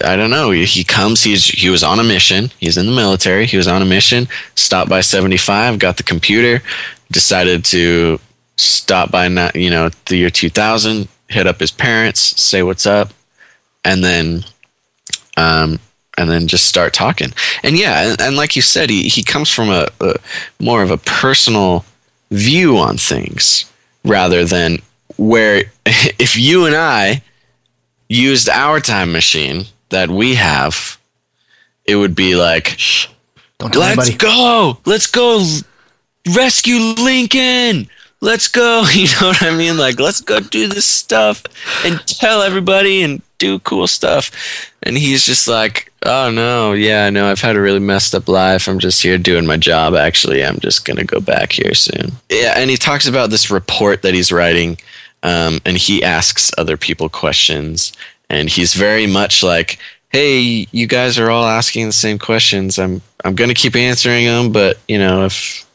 [0.04, 0.52] I don't know.
[0.52, 2.52] He comes, he's he was on a mission.
[2.60, 3.46] He's in the military.
[3.46, 6.64] He was on a mission, stopped by 75, got the computer,
[7.12, 8.20] decided to
[8.58, 13.12] stop by not, you know, the year 2000, hit up his parents, say what's up,
[13.84, 14.44] and then
[15.38, 15.80] um
[16.18, 17.34] and then just start talking.
[17.64, 20.16] And yeah, and, and like you said, he, he comes from a, a
[20.60, 21.84] more of a personal
[22.32, 23.70] view on things
[24.04, 24.78] rather than
[25.18, 27.22] where if you and I
[28.08, 30.98] used our time machine that we have,
[31.86, 32.78] it would be like,
[33.60, 35.44] don't let's anybody go, let's go
[36.34, 37.90] rescue Lincoln.
[38.22, 38.86] Let's go.
[38.94, 39.78] You know what I mean?
[39.78, 41.44] Like, let's go do this stuff
[41.86, 44.32] and tell everybody and do cool stuff.
[44.82, 48.68] And he's just like, oh no, yeah, no, I've had a really messed up life.
[48.68, 49.96] I'm just here doing my job.
[49.96, 52.14] Actually, I'm just going to go back here soon.
[52.30, 52.54] Yeah.
[52.56, 54.78] And he talks about this report that he's writing.
[55.26, 57.92] Um, and he asks other people questions.
[58.30, 62.78] And he's very much like, hey, you guys are all asking the same questions.
[62.78, 65.66] I'm, I'm going to keep answering them, but you know, if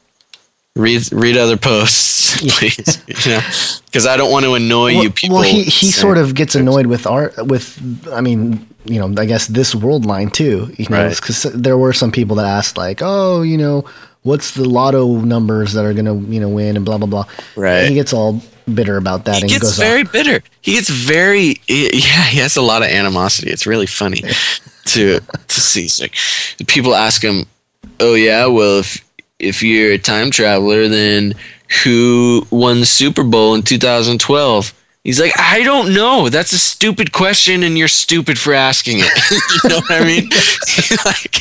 [0.76, 3.03] read read other posts, please.
[3.26, 3.40] you know,
[3.86, 5.36] because I don't want to annoy well, you people.
[5.38, 7.78] well he he sort of gets annoyed with art with
[8.12, 11.16] i mean you know i guess this world line too you know Right.
[11.16, 13.84] because there were some people that asked like oh you know
[14.22, 17.24] what's the lotto numbers that are gonna you know win and blah blah blah
[17.56, 17.88] Right.
[17.88, 18.40] he gets all
[18.72, 20.12] bitter about that He and gets goes very off.
[20.12, 20.42] bitter.
[20.60, 22.24] He gets very yeah.
[22.24, 23.50] He has a lot of animosity.
[23.50, 24.22] It's really funny
[24.86, 25.84] to to see.
[25.86, 26.14] It's like
[26.68, 27.46] people ask him,
[27.98, 29.04] "Oh yeah, well if
[29.38, 31.34] if you're a time traveler, then
[31.84, 34.72] who won the Super Bowl in 2012?"
[35.05, 36.28] He's like, I don't know.
[36.28, 39.11] That's a stupid question, and you're stupid for asking it.
[39.64, 40.28] you know what I mean?
[41.07, 41.36] like,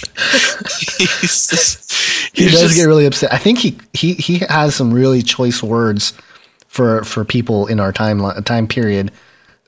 [0.98, 1.92] he's just,
[2.34, 3.34] he does just- get really upset.
[3.34, 6.14] I think he he he has some really choice words
[6.68, 9.12] for for people in our time uh, time period.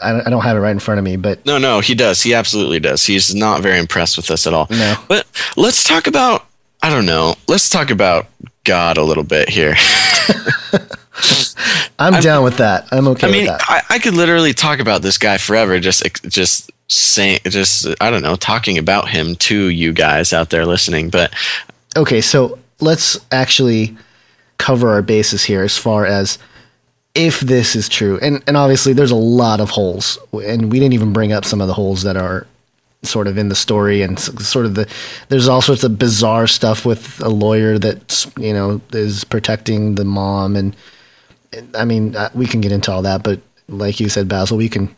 [0.02, 1.94] I don't, I don't have it right in front of me, but No, no, he
[1.94, 2.24] does.
[2.24, 3.06] He absolutely does.
[3.06, 4.66] He's not very impressed with us at all.
[4.72, 4.96] No.
[5.08, 5.28] But
[5.58, 6.48] let's talk about,
[6.82, 8.26] I don't know, let's talk about
[8.64, 9.76] God a little bit here.
[12.02, 12.88] I'm, down with that.
[12.92, 13.62] I'm okay I mean, with that.
[13.70, 18.22] I, I could literally talk about this guy forever, just just saying, just I don't
[18.24, 21.10] know, talking about him to you guys out there listening.
[21.10, 21.34] But
[21.98, 23.96] Okay, so let's actually
[24.58, 26.38] cover our bases here as far as
[27.16, 28.20] if this is true.
[28.22, 31.62] And and obviously there's a lot of holes and we didn't even bring up some
[31.62, 32.48] of the holes that are
[33.04, 34.88] sort of in the story and sort of the
[35.30, 40.06] there's all sorts of bizarre stuff with a lawyer that you know is protecting the
[40.06, 40.76] mom and
[41.76, 44.70] I mean uh, we can get into all that but like you said Basil we
[44.70, 44.94] can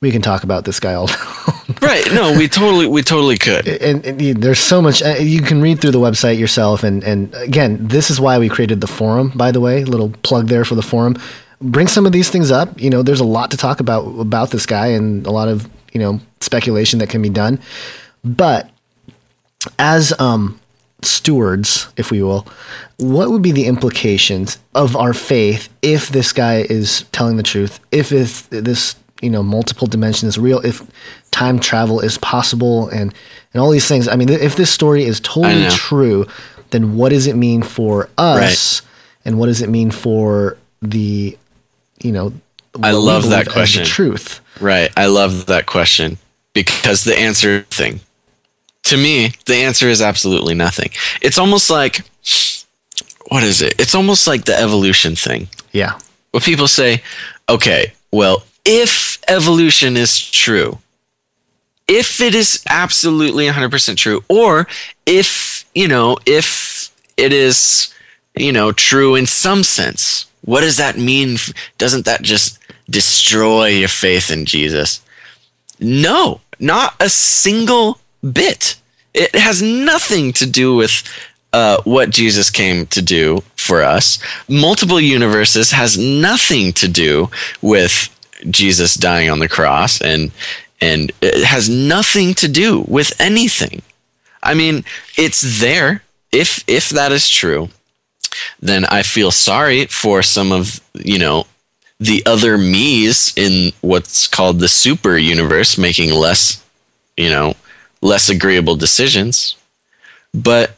[0.00, 1.08] we can talk about this guy all
[1.82, 3.66] right, no, we totally, we totally could.
[3.68, 6.82] and, and you- there's so much uh, you can read through the website yourself.
[6.84, 10.48] And and again this is why we created the forum by the way little plug
[10.48, 11.16] there for the forum.
[11.62, 12.80] Bring some of these things up.
[12.80, 15.68] You know there's a lot to talk about about this guy and a lot of
[15.92, 17.58] you know speculation that can be done.
[18.24, 18.70] But
[19.78, 20.59] as um
[21.02, 22.46] stewards if we will
[22.98, 27.80] what would be the implications of our faith if this guy is telling the truth
[27.90, 30.82] if if this you know multiple dimension is real if
[31.30, 33.14] time travel is possible and
[33.52, 36.26] and all these things i mean if this story is totally true
[36.70, 38.82] then what does it mean for us
[39.24, 41.36] and what does it mean for the
[42.02, 42.32] you know
[42.80, 43.84] I love that question.
[43.84, 44.92] truth Right.
[44.96, 46.18] I love that question
[46.52, 48.00] because the answer is nothing.
[48.90, 50.90] To me, the answer is absolutely nothing.
[51.22, 52.02] It's almost like
[53.30, 53.74] what is it?
[53.78, 55.48] It's almost like the evolution thing.
[55.72, 55.98] yeah
[56.32, 57.02] Where people say,
[57.48, 60.78] okay, well, if evolution is true,
[61.86, 64.66] if it is absolutely 100% true, or
[65.06, 67.94] if, you know, if it is,
[68.34, 71.36] you know, true in some sense, what does that mean?
[71.78, 75.00] Doesn't that just destroy your faith in Jesus?
[75.78, 78.79] No, not a single bit.
[79.14, 81.02] It has nothing to do with
[81.52, 84.18] uh, what Jesus came to do for us.
[84.48, 87.28] Multiple universes has nothing to do
[87.60, 88.08] with
[88.50, 90.30] Jesus dying on the cross, and
[90.80, 93.82] and it has nothing to do with anything.
[94.42, 94.84] I mean,
[95.16, 96.02] it's there.
[96.32, 97.68] If if that is true,
[98.60, 101.46] then I feel sorry for some of you know
[101.98, 106.64] the other me's in what's called the super universe making less
[107.16, 107.54] you know
[108.00, 109.56] less agreeable decisions.
[110.32, 110.72] But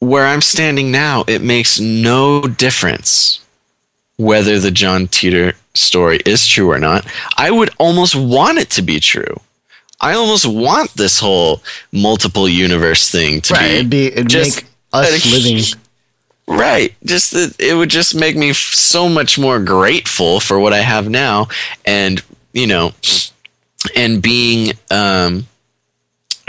[0.00, 3.40] where i'm standing now it makes no difference
[4.18, 7.06] whether the john titor story is true or not.
[7.36, 9.40] I would almost want it to be true.
[10.00, 11.62] I almost want this whole
[11.92, 15.64] multiple universe thing to right it'd be it'd just make us a- living.
[16.46, 16.94] Right.
[17.04, 20.80] Just that it would just make me f- so much more grateful for what I
[20.80, 21.48] have now.
[21.86, 22.92] And, you know,
[23.96, 25.46] and being um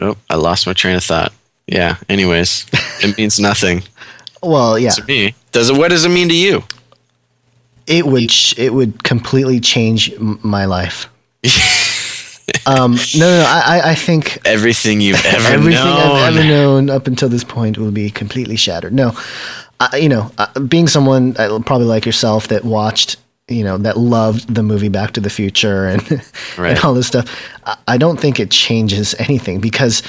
[0.01, 1.33] oh, I lost my train of thought.
[1.67, 2.65] Yeah, anyways,
[3.03, 3.83] it means nothing
[4.43, 5.33] well yeah to me.
[5.51, 6.63] Does it what does it mean to you?
[7.87, 11.07] it would it would completely change m- my life.
[12.65, 13.45] um, no, no, no.
[13.47, 16.15] I, I- think Everything you've ever everything known.
[16.17, 18.93] I've ever known up until this point will be completely shattered.
[18.93, 19.11] No,
[19.79, 23.17] I, you know, uh, being someone uh, probably like yourself that watched,
[23.47, 26.01] you know, that loved the movie Back to the Future and
[26.57, 26.71] Right.
[26.75, 27.29] and all this stuff,
[27.65, 30.01] I, I don't think it changes anything because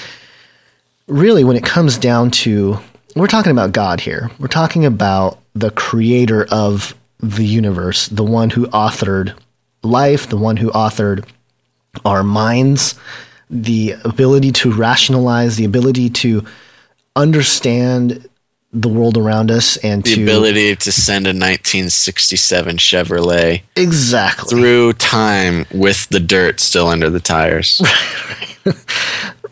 [1.06, 2.78] really, when it comes down to,
[3.14, 4.30] we're talking about God here.
[4.38, 9.36] We're talking about the creator of the universe, the one who authored
[9.82, 11.26] life, the one who authored
[12.04, 12.94] our minds,
[13.48, 16.44] the ability to rationalize, the ability to
[17.14, 18.28] understand
[18.72, 24.92] the world around us, and the to ability to send a 1967 Chevrolet exactly through
[24.94, 27.80] time with the dirt still under the tires.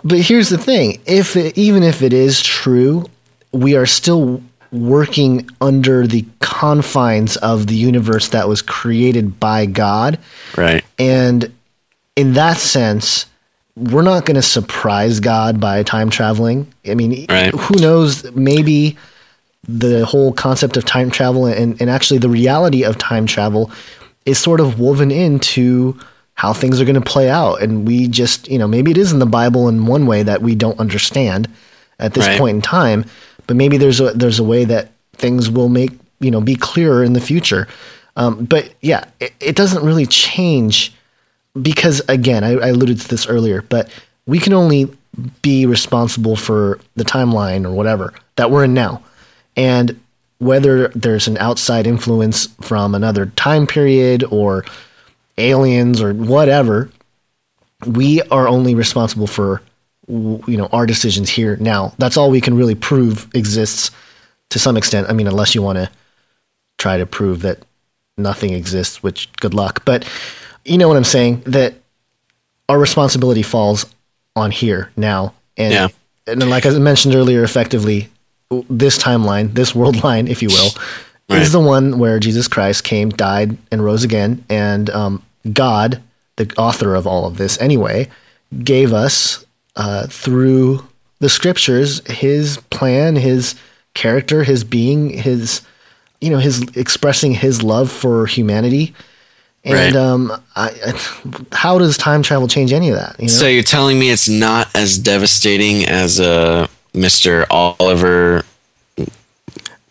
[0.05, 3.07] But here's the thing: if it, even if it is true,
[3.53, 10.19] we are still working under the confines of the universe that was created by God,
[10.57, 10.85] right.
[10.99, 11.53] and
[12.17, 13.27] in that sense,
[13.77, 16.73] we're not going to surprise God by time traveling.
[16.87, 17.53] I mean, Right.
[17.55, 18.31] who knows?
[18.33, 18.97] Maybe
[19.67, 23.71] the whole concept of time travel and, and actually the reality of time travel
[24.27, 25.99] is sort of woven into
[26.35, 27.63] how things are going to play out.
[27.63, 30.43] And we just, you know, maybe it is in the Bible in one way that
[30.43, 31.49] we don't understand
[31.99, 32.39] at this Right.
[32.39, 33.05] point in time,
[33.47, 37.05] but maybe there's a there's a way that things will make you know be clearer
[37.05, 37.69] in the future.
[38.17, 40.93] Um, but yeah, it, it doesn't really change
[41.61, 43.91] because again, I, I alluded to this earlier, but
[44.27, 44.91] we can only
[45.43, 49.03] be responsible for the timeline or whatever that we're in now.
[49.57, 50.01] And
[50.39, 54.65] whether there's an outside influence from another time period or
[55.39, 56.91] aliens or whatever,
[57.87, 59.63] we are only responsible for
[60.07, 61.95] you know our decisions here now.
[61.99, 63.91] That's all we can really prove exists
[64.51, 65.09] to some extent.
[65.09, 65.91] I mean, unless you want to
[66.79, 67.61] try to prove that
[68.17, 69.85] nothing exists, which good luck.
[69.85, 70.09] But
[70.65, 71.43] you know what I'm saying?
[71.47, 71.75] That
[72.69, 73.87] our responsibility falls
[74.37, 75.35] on here now.
[75.57, 75.89] And, Yeah.
[76.27, 78.09] and like I mentioned earlier, effectively,
[78.71, 80.71] this timeline, this world line, if you will,
[81.29, 81.41] Right.
[81.43, 84.45] is the one where Jesus Christ came, died, and rose again.
[84.51, 86.03] And um, God,
[86.37, 88.09] the author of all of this anyway,
[88.63, 89.45] gave us
[89.77, 90.87] uh, through
[91.21, 93.55] the scriptures his plan, his
[93.95, 95.63] character, his being, his
[96.21, 98.95] you know his expressing his love for humanity.
[99.65, 99.97] And Right.
[99.97, 103.17] um, I, I, how does time travel change any of that?
[103.19, 103.33] You know?
[103.33, 107.47] So you're telling me it's not as devastating as uh, Mr.
[107.51, 108.45] Oliver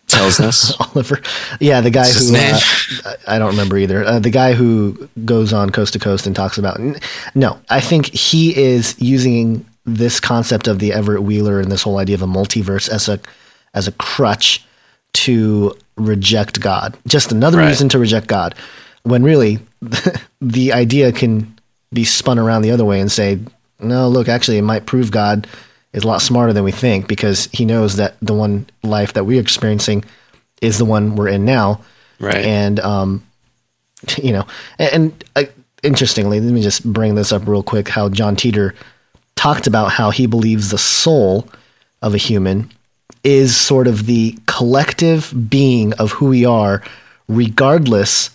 [0.06, 0.76] tells us?
[0.94, 1.20] Oliver.
[1.60, 4.04] Yeah, the guy What's who uh, I I don't remember either.
[4.04, 6.78] Uh, the guy who goes on coast to coast and talks about.
[7.34, 11.98] No, I think he is using this concept of the Everett Wheeler and this whole
[11.98, 13.18] idea of a multiverse as a
[13.74, 14.64] as a crutch
[15.14, 16.96] to reject God.
[17.06, 17.68] Just another Right.
[17.68, 18.54] reason to reject God.
[19.04, 19.60] When really
[20.40, 21.58] the idea can
[21.92, 23.38] be spun around the other way and say,
[23.80, 25.46] no, look, actually, it might prove God
[25.92, 29.24] is a lot smarter than we think because he knows that the one life that
[29.24, 30.04] we're experiencing
[30.60, 31.80] is the one we're in now.
[32.18, 32.44] Right.
[32.44, 33.24] And, um,
[34.22, 34.46] you know,
[34.78, 35.50] and, and uh,
[35.82, 38.74] interestingly, let me just bring this up real quick how John Titor
[39.36, 41.48] talked about how he believes the soul
[42.02, 42.70] of a human
[43.22, 46.82] is sort of the collective being of who we are,
[47.28, 48.30] regardless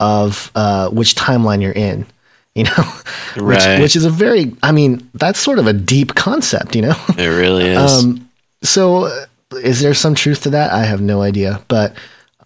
[0.00, 2.06] of uh, which timeline you're in.
[2.54, 2.70] You know,
[3.36, 3.80] which, Right.
[3.80, 6.74] which is a very, I mean, that's sort of a deep concept.
[6.74, 7.78] You know, It really is.
[8.04, 8.28] um,
[8.62, 9.24] so uh,
[9.62, 10.72] is there some truth to that?
[10.72, 11.62] I have no idea.
[11.68, 11.94] But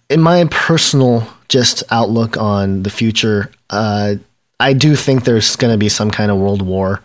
[0.09, 4.15] in my personal just outlook on the future, uh,
[4.59, 7.01] I do think there's going to be some kind of world war.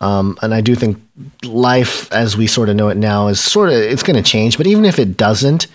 [0.00, 0.98] Um, and I do think
[1.44, 4.56] life as we sort of know it now is sort of, it's going to change.
[4.56, 5.66] But even if it doesn't,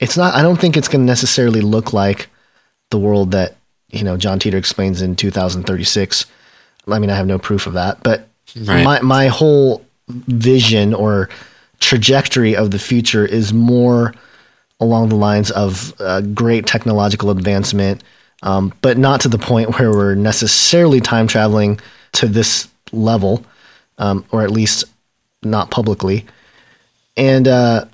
[0.00, 2.28] it's not, I don't think it's going to necessarily look like
[2.92, 3.56] the world that,
[3.90, 6.26] you know, John Titor explains in 2036.
[6.86, 8.84] I mean, I have no proof of that, but Right.
[8.84, 11.28] my, my whole vision or
[11.80, 14.14] trajectory of the future is more
[14.78, 18.02] along the lines of uh, great technological advancement,
[18.42, 21.80] um, but not to the point where we're necessarily time traveling
[22.12, 23.44] to this level,
[23.98, 24.84] um, or at least
[25.42, 26.26] not publicly.
[27.16, 27.86] And uh,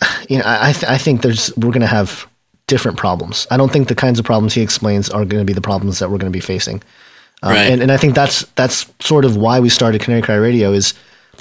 [0.28, 2.26] you know, I th- I think there's we're going to have
[2.66, 3.46] different problems.
[3.50, 5.98] I don't think the kinds of problems he explains are going to be the problems
[5.98, 6.82] that we're going to be facing.
[7.42, 7.70] Um, Right.
[7.70, 10.94] and, and I think that's that's sort of why we started Canary Cry Radio is,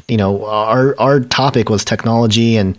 [0.07, 2.77] you know, our our topic was technology and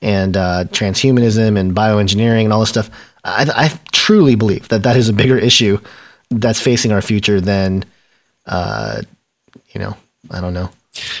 [0.00, 2.90] and uh, transhumanism and bioengineering and all this stuff.
[3.24, 5.78] I, I truly believe that that is a bigger issue
[6.30, 7.84] that's facing our future than,
[8.46, 9.02] uh,
[9.72, 9.96] you know,
[10.30, 10.70] I don't know,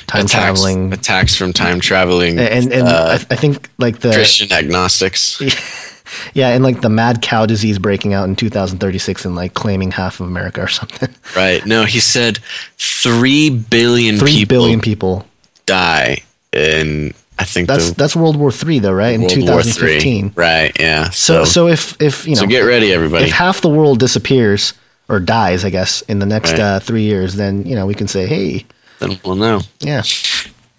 [0.06, 0.92] time attacks, traveling.
[0.92, 5.40] attacks from time traveling And and uh, I, I think like the Christian agnostics.
[6.34, 10.20] yeah, and like the mad cow disease breaking out in 2036 and like claiming half
[10.20, 11.08] of America or something.
[11.36, 11.64] Right.
[11.66, 12.38] No, he said
[12.78, 15.26] three billion Three people billion people.
[15.66, 16.18] die
[16.52, 19.14] in I think That's the that's World War Three though, right?
[19.14, 20.32] In World War 2015.
[20.34, 20.72] Right.
[20.80, 21.10] Yeah.
[21.10, 23.26] So So so if if you know so get ready, everybody.
[23.26, 24.72] if half the world disappears
[25.08, 26.60] or dies, I guess, in the next Right.
[26.60, 28.66] uh, three years, then you know we can say, hey,
[28.98, 29.60] then we'll know.
[29.80, 30.02] yeah,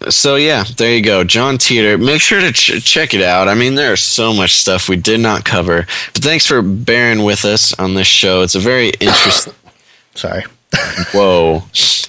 [0.08, 2.02] So yeah, there you go, John Titor.
[2.02, 3.48] Make sure to ch- check it out.
[3.48, 7.44] I mean, there's so much stuff we did not cover, but thanks for bearing with
[7.44, 8.40] us on this show.
[8.40, 9.52] It's a very interesting.
[10.14, 10.44] sorry.
[11.12, 11.60] Whoa!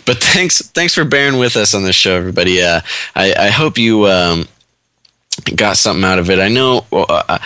[0.06, 2.62] But thanks, thanks for bearing with us on this show, everybody.
[2.62, 2.82] Uh,
[3.16, 4.48] I, I hope you um,
[5.56, 6.40] got something out of it.
[6.40, 7.40] I know uh,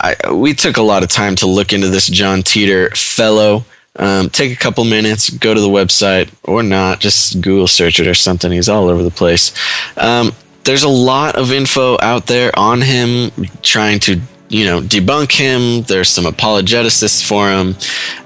[0.00, 3.64] I, we took a lot of time to look into this John Titor fellow.
[3.98, 8.06] Um, take a couple minutes, go to the website or not, just Google search it
[8.06, 8.52] or something.
[8.52, 9.54] He's all over the place.
[9.96, 10.32] Um,
[10.64, 13.30] there's a lot of info out there on him
[13.62, 15.82] trying to, you know, debunk him.
[15.82, 17.74] There's some apologetics for him.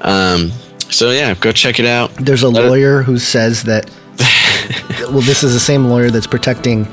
[0.00, 0.50] Um,
[0.90, 2.10] so yeah, go check it out.
[2.16, 3.88] There's a Let it- lawyer who says that.
[5.02, 6.86] well, this is the same lawyer that's protecting,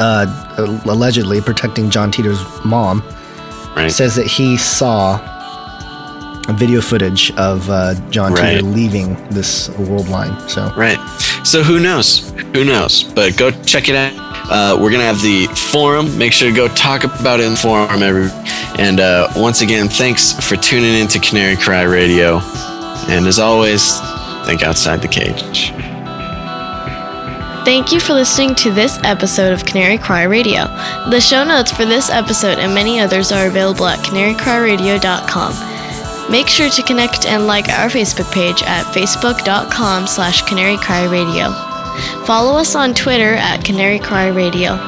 [0.00, 3.02] uh, allegedly protecting John Titor's mom.
[3.76, 3.90] Right.
[3.90, 5.18] Says that he saw
[6.54, 8.62] video footage of uh, John Right.
[8.62, 10.48] Titor leaving this world line.
[10.48, 10.98] So Right.
[11.44, 12.30] So who knows?
[12.54, 13.04] Who knows?
[13.04, 14.12] But go check it out.
[14.50, 16.16] Uh, we're gonna have the forum.
[16.18, 18.28] Make sure to go talk about it in the forum every
[18.78, 22.40] And uh, once again, thanks for tuning in to Canary Cry Radio.
[23.08, 23.98] And as always,
[24.46, 25.72] think outside the cage.
[27.64, 30.64] Thank you for listening to this episode of Canary Cry Radio.
[31.10, 35.77] The show notes for this episode and many others are available at canarycryradio.com.
[36.30, 42.26] Make sure to connect and like our Facebook page at facebook.com slash canarycryradio.
[42.26, 44.78] Follow us on Twitter at Canary Cry Radio.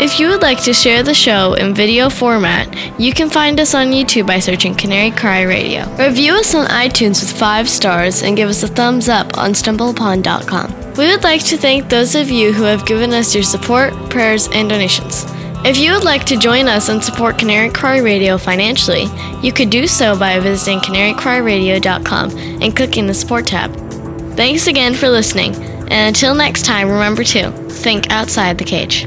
[0.00, 3.74] If you would like to share the show in video format, you can find us
[3.74, 5.84] on YouTube by searching Canary Cry Radio.
[5.96, 10.94] Review us on iTunes with five stars and give us a thumbs up on stumbleupon.com.
[10.96, 14.48] We would like to thank those of you who have given us your support, prayers,
[14.52, 15.24] and donations.
[15.66, 19.06] If you would like to join us and support Canary Cry Radio financially,
[19.42, 23.74] you could do so by visiting canarycryradio.com and clicking the support tab.
[24.36, 29.06] Thanks again for listening, and until next time, remember to think outside the cage.